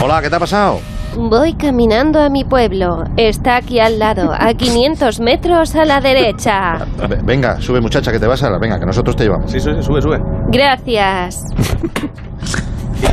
Hola, 0.04 0.22
¿qué 0.22 0.30
te 0.30 0.36
ha 0.36 0.40
pasado? 0.40 0.80
Voy 1.18 1.54
caminando 1.56 2.22
a 2.22 2.30
mi 2.30 2.44
pueblo. 2.44 3.04
Está 3.18 3.58
aquí 3.58 3.80
al 3.80 3.98
lado, 3.98 4.32
a 4.38 4.54
500 4.54 5.20
metros 5.20 5.76
a 5.76 5.84
la 5.84 6.00
derecha. 6.00 6.86
Ve- 7.10 7.20
Venga, 7.24 7.60
sube 7.60 7.82
muchacha, 7.82 8.12
que 8.12 8.20
te 8.20 8.28
vas 8.28 8.44
a 8.44 8.50
la... 8.52 8.60
Venga, 8.60 8.80
que 8.80 8.86
nosotros 8.86 9.16
te 9.16 9.24
llevamos. 9.24 9.52
Sí, 9.52 9.60
sube, 9.60 9.82
sube, 9.82 10.02
sube. 10.02 10.22
Gracias. 10.52 11.44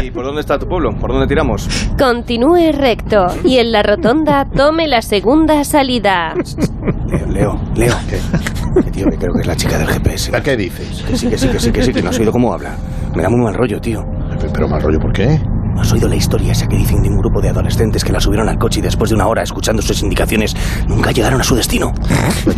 ¿Y 0.03 0.11
por 0.11 0.25
dónde 0.27 0.43
está 0.43 0.59
tu 0.59 0.67
pueblo? 0.69 0.91
¿Por 1.01 1.13
dónde 1.13 1.27
tiramos? 1.27 1.67
Continúe 1.99 2.73
recto 2.73 3.27
y 3.43 3.57
en 3.59 3.73
la 3.73 3.83
rotonda 3.83 4.47
tome 4.55 4.87
la 4.87 5.01
segunda 5.01 5.65
salida. 5.65 6.35
Leo, 7.07 7.27
Leo, 7.29 7.61
Leo. 7.75 7.95
¿Qué? 8.09 8.91
tío, 8.91 9.07
que 9.09 9.17
creo 9.17 9.33
que 9.33 9.41
es 9.41 9.47
la 9.47 9.57
chica 9.57 9.79
del 9.79 9.87
GPS. 9.89 10.31
¿Qué 10.43 10.57
dices? 10.59 11.03
Que 11.09 11.17
sí, 11.17 11.29
que 11.29 11.39
sí, 11.39 11.49
que 11.49 11.59
sí, 11.59 11.73
que 11.73 11.83
sí, 11.83 11.93
que 11.93 12.03
no 12.03 12.11
has 12.11 12.19
oído 12.19 12.33
cómo 12.33 12.53
habla. 12.53 12.77
Me 13.15 13.23
da 13.23 13.31
muy 13.31 13.41
mal 13.41 13.55
rollo, 13.55 13.81
tío. 13.81 14.05
Pero 14.53 14.69
mal 14.69 14.83
rollo, 14.83 14.99
¿por 15.01 15.13
qué? 15.13 15.41
¿No 15.75 15.83
has 15.83 15.93
oído 15.93 16.09
la 16.09 16.17
historia 16.17 16.53
esa 16.53 16.67
que 16.67 16.77
dicen 16.77 17.03
de 17.03 17.09
un 17.09 17.19
grupo 17.19 17.41
de 17.41 17.49
adolescentes 17.49 18.05
que 18.05 18.13
la 18.13 18.21
subieron 18.21 18.49
al 18.49 18.59
coche 18.59 18.79
y 18.79 18.83
después 18.83 19.11
de 19.11 19.17
una 19.17 19.27
hora 19.27 19.43
escuchando 19.43 19.83
sus 19.83 20.03
indicaciones 20.03 20.55
nunca 20.87 21.11
llegaron 21.11 21.41
a 21.41 21.45
su 21.45 21.57
destino? 21.57 21.93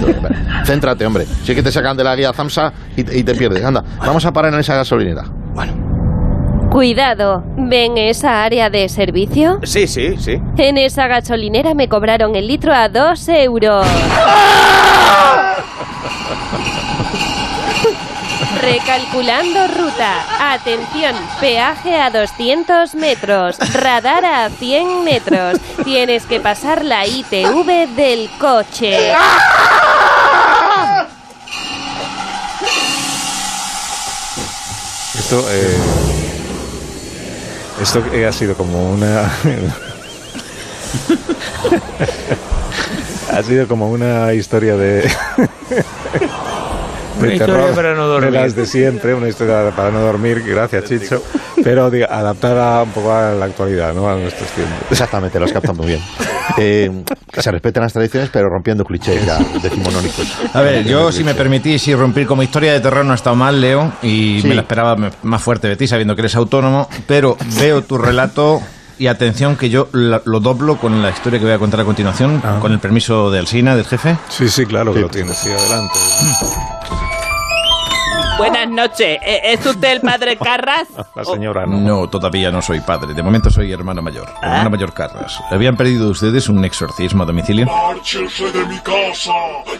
Céntrate, 0.65 1.07
hombre. 1.07 1.27
Sí 1.45 1.55
que 1.55 1.63
te 1.63 1.73
sacan 1.73 1.97
de 1.97 2.05
la 2.05 2.15
guía 2.15 2.33
Zamsa 2.33 2.73
y, 2.97 3.01
y 3.19 3.25
te 3.25 3.35
pierdes. 3.35 3.65
Anda, 3.65 3.83
vamos 3.99 4.25
a 4.27 4.33
parar 4.33 4.53
en 4.53 4.61
esa 4.61 4.75
gasolinera. 4.77 5.25
Cuidado, 6.71 7.43
¿ven 7.57 7.97
esa 7.97 8.45
área 8.45 8.69
de 8.69 8.89
servicio? 8.91 9.61
Sí, 9.63 9.87
sí, 9.87 10.17
sí. 10.19 10.37
En 10.59 10.77
esa 10.77 11.07
gasolinera 11.07 11.73
me 11.75 11.89
cobraron 11.89 12.37
el 12.37 12.47
litro 12.49 12.75
a 12.75 12.89
2 12.91 13.29
euros. 13.31 13.87
Recalculando 18.61 19.67
ruta. 19.69 20.53
Atención, 20.55 21.15
peaje 21.41 21.97
a 21.97 22.11
200 22.11 22.95
metros, 22.95 23.59
radar 23.75 24.25
a 24.25 24.49
100 24.51 25.05
metros. 25.05 25.59
Tienes 25.85 26.25
que 26.25 26.41
pasar 26.41 26.85
la 26.85 27.07
ITV 27.07 27.95
del 27.95 28.31
coche. 28.39 29.13
Esto, 35.19 35.45
eh, 35.51 35.77
esto 37.83 38.03
ha 38.27 38.33
sido 38.33 38.55
como 38.57 38.91
una. 38.91 39.23
ha 43.33 43.43
sido 43.43 43.69
como 43.69 43.91
una 43.91 44.33
historia 44.33 44.77
de. 44.77 45.11
De 47.21 47.27
Una 47.27 47.35
historia 47.35 47.75
para 47.75 47.95
no 47.95 48.07
dormir. 48.07 48.31
De 48.33 48.39
las 48.39 48.55
de 48.57 48.67
siempre, 48.67 49.15
una 49.15 49.29
historia 49.29 49.71
para 49.75 49.91
no 49.91 50.01
dormir, 50.01 50.43
gracias 50.47 50.85
Chicho, 50.85 51.23
pero 51.65 51.91
diga, 51.91 52.07
adaptada 52.11 52.83
un 52.83 52.91
poco 52.91 53.13
a 53.13 53.33
la 53.33 53.45
actualidad, 53.47 53.95
¿no? 53.95 54.09
A 54.09 54.17
nuestros 54.17 54.49
tiempos. 54.51 54.77
Exactamente, 54.91 55.39
lo 55.39 55.47
has 55.47 55.53
captado 55.53 55.75
muy 55.75 55.87
bien. 55.87 56.01
Eh, 56.59 56.91
que 57.33 57.43
se 57.43 57.51
respeten 57.51 57.83
las 57.83 57.93
tradiciones, 57.93 58.31
pero 58.33 58.49
rompiendo 58.49 58.85
clichés 58.85 59.25
ya 59.27 59.39
decimonónicos. 59.63 60.27
A 60.55 60.61
ver, 60.61 60.85
yo 60.85 61.11
si 61.13 61.25
me 61.25 61.35
permitís 61.35 61.87
irrumpir 61.89 62.27
como 62.27 62.43
historia 62.43 62.73
de 62.73 62.81
terror 62.81 63.05
no 63.05 63.13
ha 63.13 63.17
estado 63.17 63.37
mal, 63.37 63.61
Leo, 63.61 63.93
y 64.03 64.41
Sí. 64.41 64.49
me 64.49 64.55
la 64.55 64.63
esperaba 64.63 64.97
más 65.23 65.43
fuerte 65.43 65.69
de 65.69 65.77
ti, 65.77 65.87
sabiendo 65.87 66.15
que 66.15 66.23
eres 66.23 66.37
autónomo, 66.37 66.89
pero 67.07 67.37
veo 67.59 67.83
tu 67.83 67.99
relato 67.99 68.61
y 68.99 69.09
atención 69.09 69.57
que 69.57 69.69
yo 69.69 69.89
lo 69.93 70.41
doblo 70.41 70.79
con 70.79 71.03
la 71.03 71.11
historia 71.11 71.39
que 71.39 71.45
voy 71.45 71.55
a 71.55 71.59
contar 71.59 71.81
a 71.81 71.85
continuación, 71.85 72.41
con 72.61 72.73
el 72.73 72.79
permiso 72.79 73.31
de 73.31 73.41
Alsina, 73.41 73.77
del 73.77 73.85
jefe. 73.85 74.17
Sí, 74.29 74.49
sí, 74.49 74.65
claro 74.65 74.95
que 74.95 75.01
lo 75.01 75.09
tienes, 75.09 75.37
sí, 75.37 75.51
adelante. 75.51 75.99
Buenas 78.39 78.69
noches. 78.69 79.19
¿E- 79.23 79.53
¿Es 79.53 79.65
usted 79.65 79.93
el 79.93 80.01
padre 80.01 80.37
Carras? 80.43 80.89
La 81.15 81.25
señora 81.25 81.65
no. 81.67 81.79
No, 81.79 82.09
todavía 82.09 82.51
no 82.51 82.61
soy 82.61 82.81
padre. 82.81 83.15
De 83.15 83.23
momento 83.23 83.49
soy 83.51 83.73
hermano 83.73 84.03
mayor. 84.03 84.29
Hermano 84.43 84.71
mayor 84.71 84.93
Carras. 84.93 85.41
¿Habían 85.51 85.77
perdido 85.77 86.11
ustedes 86.11 86.49
un 86.49 86.65
exorcismo 86.65 87.23
a 87.23 87.27
domicilio? 87.27 87.67
¡Márchese 87.67 88.51
de 88.53 88.65
mi 88.67 88.79
casa, 88.81 89.33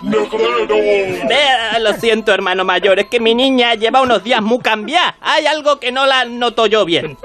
negrero! 0.03 0.75
Eh, 0.77 1.81
lo 1.81 1.93
siento, 1.95 2.33
hermano 2.33 2.65
mayor. 2.65 2.99
Es 2.99 3.07
que 3.09 3.21
mi 3.21 3.35
niña 3.35 3.75
lleva 3.75 4.01
unos 4.01 4.25
días 4.25 4.41
muy 4.41 4.59
cambiada. 4.61 5.17
Hay 5.21 5.47
algo 5.47 5.79
que 5.79 5.93
no 5.93 6.07
la 6.07 6.25
noto 6.25 6.67
yo 6.67 6.85
bien. 6.87 7.19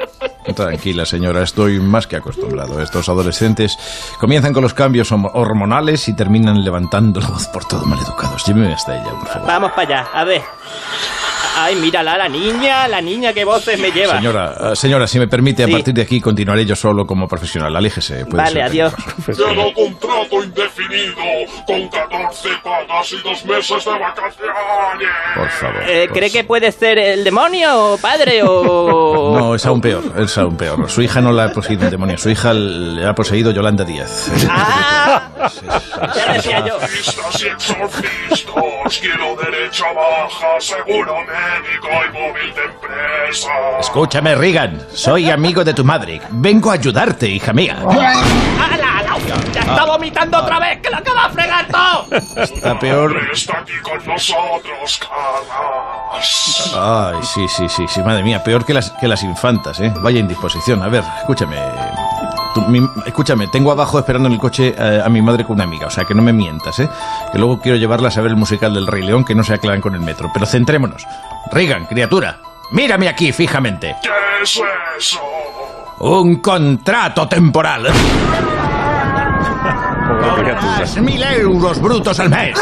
Tranquila, 0.55 1.05
señora, 1.05 1.43
estoy 1.43 1.79
más 1.79 2.07
que 2.07 2.17
acostumbrado. 2.17 2.81
Estos 2.81 3.07
adolescentes 3.07 3.77
comienzan 4.19 4.51
con 4.53 4.63
los 4.63 4.73
cambios 4.73 5.11
hormonales 5.11 6.09
y 6.09 6.15
terminan 6.15 6.63
levantando 6.63 7.21
la 7.21 7.27
voz 7.29 7.47
por 7.47 7.63
todo 7.65 7.85
maleducados. 7.85 8.45
Lléveme 8.45 8.73
hasta 8.73 8.95
ella, 8.95 9.11
por 9.11 9.27
favor. 9.27 9.47
Vamos 9.47 9.71
para 9.71 9.99
allá, 10.01 10.07
a 10.13 10.23
ver. 10.25 10.41
Ay, 11.63 11.75
mírala, 11.75 12.17
la 12.17 12.27
niña, 12.27 12.87
la 12.87 13.01
niña 13.01 13.33
que 13.33 13.45
voces 13.45 13.79
me 13.79 13.91
lleva. 13.91 14.15
Señora, 14.17 14.53
eh, 14.71 14.75
señora, 14.75 15.07
si 15.07 15.19
me 15.19 15.27
permite, 15.27 15.65
Sí. 15.65 15.71
a 15.71 15.75
partir 15.75 15.93
de 15.93 16.01
aquí 16.01 16.19
continuaré 16.19 16.65
yo 16.65 16.75
solo 16.75 17.05
como 17.05 17.27
profesional. 17.27 17.75
Aléjese. 17.75 18.25
puede 18.25 18.43
Vale, 18.43 18.53
ser 18.53 18.63
adiós. 18.63 18.93
Llevo 19.27 19.73
contrato 19.73 20.43
indefinido, 20.43 21.15
con 21.67 21.87
14 21.89 22.49
pagas 22.63 23.11
y 23.13 23.17
dos 23.21 23.45
meses 23.45 23.85
de 23.85 23.91
vacaciones. 23.91 25.09
Por 25.35 25.49
favor. 25.49 25.83
Eh, 25.89 26.09
¿Cree 26.11 26.31
que 26.31 26.43
puede 26.43 26.71
ser 26.71 26.97
el 26.97 27.23
demonio, 27.23 27.97
padre, 28.01 28.41
o...? 28.43 29.31
No, 29.41 29.55
es 29.55 29.65
aún 29.65 29.81
peor, 29.81 30.03
es 30.17 30.37
aún 30.37 30.55
peor. 30.57 30.89
Su 30.89 31.01
hija 31.01 31.21
no 31.21 31.31
la 31.31 31.45
ha 31.45 31.49
poseído 31.49 31.85
un 31.85 31.89
demonio, 31.91 32.17
su 32.17 32.29
hija 32.29 32.53
le 32.53 33.05
ha 33.05 33.13
poseído 33.13 33.51
Yolanda 33.51 33.83
Díaz. 33.83 34.29
¡Ah! 34.49 35.29
Ya 36.15 36.33
decía 36.33 36.65
yo. 36.65 36.75
Exorcistas 36.77 37.41
y 37.43 37.47
exorcistas, 37.47 38.99
quiero 38.99 39.35
derecha 39.35 39.85
baja, 39.93 40.47
seguro 40.59 41.15
médico 41.51 41.87
y 41.87 42.13
móvil 42.13 42.53
de 42.53 42.63
empresa. 42.63 43.49
Escúchame, 43.79 44.35
Regan. 44.35 44.81
Soy 44.93 45.29
amigo 45.29 45.63
de 45.63 45.73
tu 45.73 45.83
madre. 45.83 46.21
Vengo 46.29 46.71
a 46.71 46.73
ayudarte, 46.75 47.27
hija 47.27 47.53
mía. 47.53 47.77
¡Hala! 47.81 48.91
¡Ya 49.53 49.61
está 49.61 49.85
vomitando 49.85 50.39
otra 50.39 50.59
vez! 50.59 50.79
¡Que 50.81 50.89
lo 50.89 50.97
acaba 50.97 51.27
de 51.27 51.33
fregar 51.33 51.67
todo! 51.67 52.07
Está 52.43 52.79
peor. 52.79 53.15
Está 53.31 53.59
aquí 53.59 53.73
con 53.83 54.05
nosotros. 54.05 54.99
Ay, 56.75 57.17
sí, 57.23 57.47
sí, 57.47 57.69
sí, 57.69 57.85
sí, 57.87 58.01
madre 58.01 58.23
mía, 58.23 58.43
peor 58.43 58.65
que 58.65 58.73
las, 58.73 58.91
que 58.91 59.07
las 59.07 59.23
infantas, 59.23 59.79
¿eh? 59.79 59.93
Vaya 59.97 60.19
indisposición. 60.19 60.81
A 60.81 60.87
ver, 60.87 61.03
escúchame. 61.19 61.57
Tú, 62.53 62.61
mi- 62.63 62.81
escúchame, 63.05 63.47
tengo 63.47 63.71
abajo 63.71 63.97
esperando 63.99 64.27
en 64.27 64.33
el 64.33 64.39
coche 64.39 64.75
eh, 64.77 65.01
a 65.03 65.07
mi 65.09 65.21
madre 65.21 65.45
con 65.45 65.53
una 65.55 65.63
amiga, 65.63 65.87
o 65.87 65.89
sea 65.89 66.03
que 66.03 66.13
no 66.13 66.21
me 66.21 66.33
mientas, 66.33 66.77
¿eh? 66.79 66.89
Que 67.31 67.39
luego 67.39 67.59
quiero 67.61 67.77
llevarlas 67.77 68.17
a 68.17 68.21
ver 68.21 68.31
el 68.31 68.37
musical 68.37 68.73
del 68.73 68.87
Rey 68.87 69.03
León 69.03 69.23
que 69.23 69.33
no 69.35 69.43
se 69.43 69.53
aclaran 69.53 69.79
con 69.79 69.95
el 69.95 70.01
metro. 70.01 70.29
Pero 70.33 70.45
centrémonos. 70.45 71.05
Regan, 71.51 71.85
criatura, 71.85 72.39
mírame 72.71 73.07
aquí 73.07 73.31
fijamente. 73.31 73.95
¿Qué 74.03 74.09
es 74.43 74.61
eso? 74.97 75.19
Un 75.99 76.37
contrato 76.41 77.27
temporal. 77.29 77.87
Mil 81.01 81.23
euros 81.23 81.81
brutos 81.81 82.19
al 82.19 82.29
mes. 82.29 82.57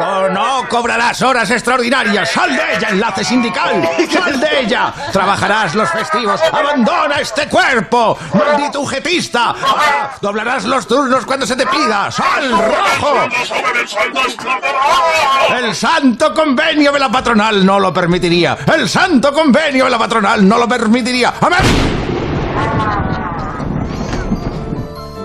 No 0.00 0.68
cobrarás 0.68 1.20
horas 1.22 1.50
extraordinarias. 1.50 2.30
¡Sal 2.30 2.54
de 2.54 2.76
ella, 2.76 2.88
enlace 2.90 3.24
sindical! 3.24 3.88
¡Sal 4.10 4.38
de 4.40 4.60
ella! 4.60 4.92
Trabajarás 5.12 5.74
los 5.74 5.90
festivos. 5.90 6.40
¡Abandona 6.52 7.20
este 7.20 7.48
cuerpo! 7.48 8.16
¡Maldito 8.32 8.80
ujetista! 8.80 9.50
Ahora 9.50 10.12
doblarás 10.20 10.64
los 10.64 10.86
turnos 10.86 11.24
cuando 11.24 11.46
se 11.46 11.56
te 11.56 11.66
pida. 11.66 12.10
¡Sal 12.10 12.50
rojo! 12.50 13.28
El 15.56 15.74
santo 15.74 16.32
convenio 16.32 16.92
de 16.92 16.98
la 17.00 17.08
patronal 17.08 17.64
no 17.66 17.80
lo 17.80 17.92
permitiría. 17.92 18.56
El 18.72 18.88
santo 18.88 19.32
convenio 19.32 19.84
de 19.84 19.90
la 19.90 19.98
patronal 19.98 20.46
no 20.46 20.58
lo 20.58 20.68
permitiría. 20.68 21.34
¡Amén! 21.40 21.58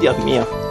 Dios 0.01 0.17
mío. 0.19 0.62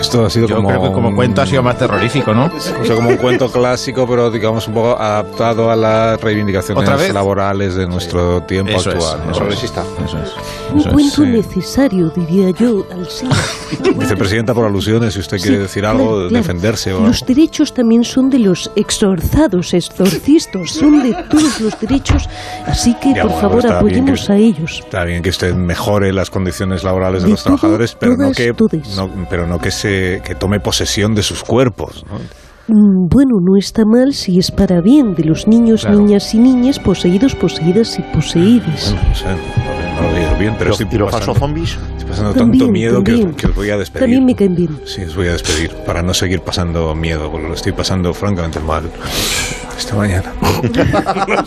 Esto 0.00 0.24
ha 0.24 0.30
sido 0.30 0.48
Yo 0.48 0.56
como. 0.56 0.68
creo 0.68 0.82
que 0.82 0.92
como 0.92 1.14
cuento 1.14 1.42
ha 1.42 1.46
sido 1.46 1.62
más 1.62 1.76
terrorífico, 1.78 2.32
¿no? 2.34 2.46
O 2.80 2.84
sea, 2.84 2.96
como 2.96 3.10
un 3.10 3.16
cuento 3.16 3.50
clásico, 3.50 4.06
pero 4.08 4.30
digamos 4.30 4.66
un 4.68 4.74
poco 4.74 4.98
adaptado 4.98 5.70
a 5.70 5.76
las 5.76 6.20
reivindicaciones 6.20 7.12
laborales 7.12 7.74
de 7.74 7.86
nuestro 7.86 8.42
tiempo 8.42 8.72
Eso 8.72 8.90
es, 8.90 8.96
actual. 9.04 9.26
¿no? 9.26 9.32
eso 9.32 9.48
es. 9.48 9.62
Eso 9.64 10.18
es. 10.18 10.32
Un 10.72 10.78
Eso 10.80 10.88
es, 10.88 10.92
cuento 10.94 11.14
sí. 11.16 11.26
necesario, 11.26 12.10
diría 12.10 12.50
yo, 12.50 12.86
al 12.92 13.06
sí. 13.08 13.26
Vicepresidenta 13.98 14.54
por 14.54 14.64
alusiones, 14.66 15.14
si 15.14 15.20
usted 15.20 15.36
Sí, 15.38 15.44
quiere 15.44 15.58
decir 15.62 15.84
algo, 15.84 16.04
claro, 16.14 16.28
claro. 16.28 16.42
defenderse 16.42 16.92
o 16.92 17.00
Los 17.06 17.24
derechos 17.26 17.72
también 17.74 18.04
son 18.04 18.30
de 18.30 18.38
los 18.38 18.70
exorzados, 18.76 19.74
exorcistas, 19.74 20.70
son 20.70 21.02
de 21.02 21.12
todos 21.30 21.60
los 21.60 21.78
derechos, 21.80 22.28
así 22.66 22.94
que 23.00 23.14
Ya, 23.14 23.22
por 23.22 23.32
bueno, 23.32 23.48
favor 23.48 23.66
apoyemos 23.72 24.26
que- 24.26 24.32
a 24.32 24.36
ellos. 24.36 24.80
Está 24.84 25.04
bien 25.04 25.22
que 25.22 25.30
usted 25.30 25.54
mejore 25.54 26.12
las 26.12 26.30
condiciones 26.30 26.84
laborales 26.84 27.22
de, 27.22 27.26
De 27.26 27.30
los 27.32 27.42
todo, 27.44 27.56
trabajadores, 27.56 27.96
pero 27.98 28.16
no 28.16 28.32
que 28.32 28.54
no, 28.96 29.10
pero 29.28 29.46
no 29.46 29.58
que 29.58 29.70
se 29.70 29.89
que 30.24 30.34
tome 30.34 30.60
posesión 30.60 31.14
de 31.14 31.22
sus 31.22 31.42
cuerpos. 31.42 32.04
¿no? 32.10 32.18
Mm, 32.68 33.08
Bueno, 33.10 33.32
no 33.42 33.56
está 33.58 33.82
mal 33.84 34.12
si 34.12 34.38
es 34.38 34.50
para 34.50 34.80
bien 34.80 35.14
de 35.14 35.24
los 35.24 35.46
niños, 35.48 35.82
Claro. 35.82 35.98
niñas 35.98 36.32
y 36.34 36.38
niñas 36.38 36.78
poseídos, 36.78 37.34
poseídas 37.34 37.98
y 37.98 38.02
poseídes. 38.14 38.94
No 38.94 39.14
sé, 39.14 39.26
no 39.26 40.02
lo 40.02 40.16
he 40.16 40.20
oído 40.20 40.38
bien, 40.38 40.54
pero 40.58 40.70
¿Los 40.70 40.80
estoy 40.80 40.98
los 40.98 41.10
pasando, 41.10 41.34
zombies? 41.34 41.78
Pasando 42.10 42.34
También, 42.34 42.58
tanto 42.60 42.72
miedo 42.72 43.02
que, 43.04 43.12
también. 43.12 43.34
que 43.34 43.46
os 43.46 43.54
voy 43.54 43.70
a 43.70 43.78
despedir. 43.78 44.00
También 44.02 44.26
me 44.26 44.34
caen 44.34 44.54
bien. 44.54 44.80
Sí, 44.84 45.02
os 45.02 45.16
voy 45.16 45.28
a 45.28 45.32
despedir 45.32 45.70
para 45.86 46.02
no 46.02 46.12
seguir 46.12 46.40
pasando 46.40 46.94
miedo, 46.94 47.30
porque 47.30 47.48
lo 47.48 47.54
estoy 47.54 47.72
pasando 47.72 48.12
francamente 48.12 48.60
mal 48.60 48.82
esta 49.78 49.94
mañana. 49.96 50.30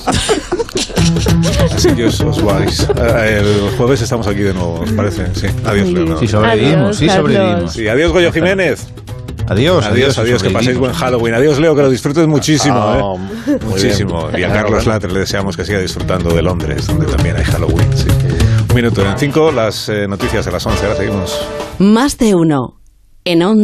Así 1.76 1.90
que 1.96 2.06
os, 2.06 2.20
os 2.22 2.42
vais. 2.44 2.88
Eh, 2.96 3.40
El 3.42 3.78
jueves 3.78 4.02
estamos 4.02 4.28
aquí 4.28 4.40
de 4.42 4.54
nuevo, 4.54 4.82
¿os 4.82 4.92
parece? 4.92 5.26
Sí. 5.36 5.48
Adiós, 5.66 5.90
Leonardo. 5.90 6.20
Sí, 6.20 6.28
sobrevivimos, 6.28 6.76
Adiós, 6.76 6.98
sí, 6.98 7.10
sobrevivimos. 7.10 7.74
Sí, 7.74 7.88
adiós, 7.88 8.12
Goyo 8.12 8.32
Jiménez. 8.32 8.88
Adiós, 9.48 9.86
Adiós, 9.86 10.18
adiós, 10.18 10.42
que 10.42 10.50
paséis 10.52 10.78
buen 10.78 10.94
Halloween. 10.94 11.34
Adiós, 11.36 11.60
Leo, 11.60 11.76
que 11.76 11.82
lo 11.82 11.90
disfrutes 11.90 12.26
muchísimo, 12.28 12.76
Ah, 12.78 13.16
¿eh? 13.48 13.58
muy 13.62 13.74
Muchísimo. 13.74 14.28
bien. 14.30 14.40
Y 14.40 14.44
a 14.44 14.54
Carlos. 14.54 14.86
Latre 14.86 15.12
le 15.12 15.20
deseamos 15.20 15.58
que 15.58 15.66
siga 15.66 15.80
disfrutando 15.80 16.34
de 16.34 16.42
Londres, 16.42 16.88
donde 16.88 17.06
también 17.08 17.36
hay 17.36 17.44
Halloween. 17.44 17.88
Sí. 17.96 18.08
Minuto 18.74 19.06
en 19.06 19.18
cinco, 19.20 19.52
las 19.52 19.88
eh, 19.88 20.08
noticias 20.08 20.46
de 20.46 20.52
las 20.52 20.66
11. 20.66 20.84
Ahora 20.84 20.98
seguimos. 20.98 21.48
Más 21.78 22.18
de 22.18 22.34
uno. 22.34 22.80
En 23.24 23.44
Onda 23.44 23.62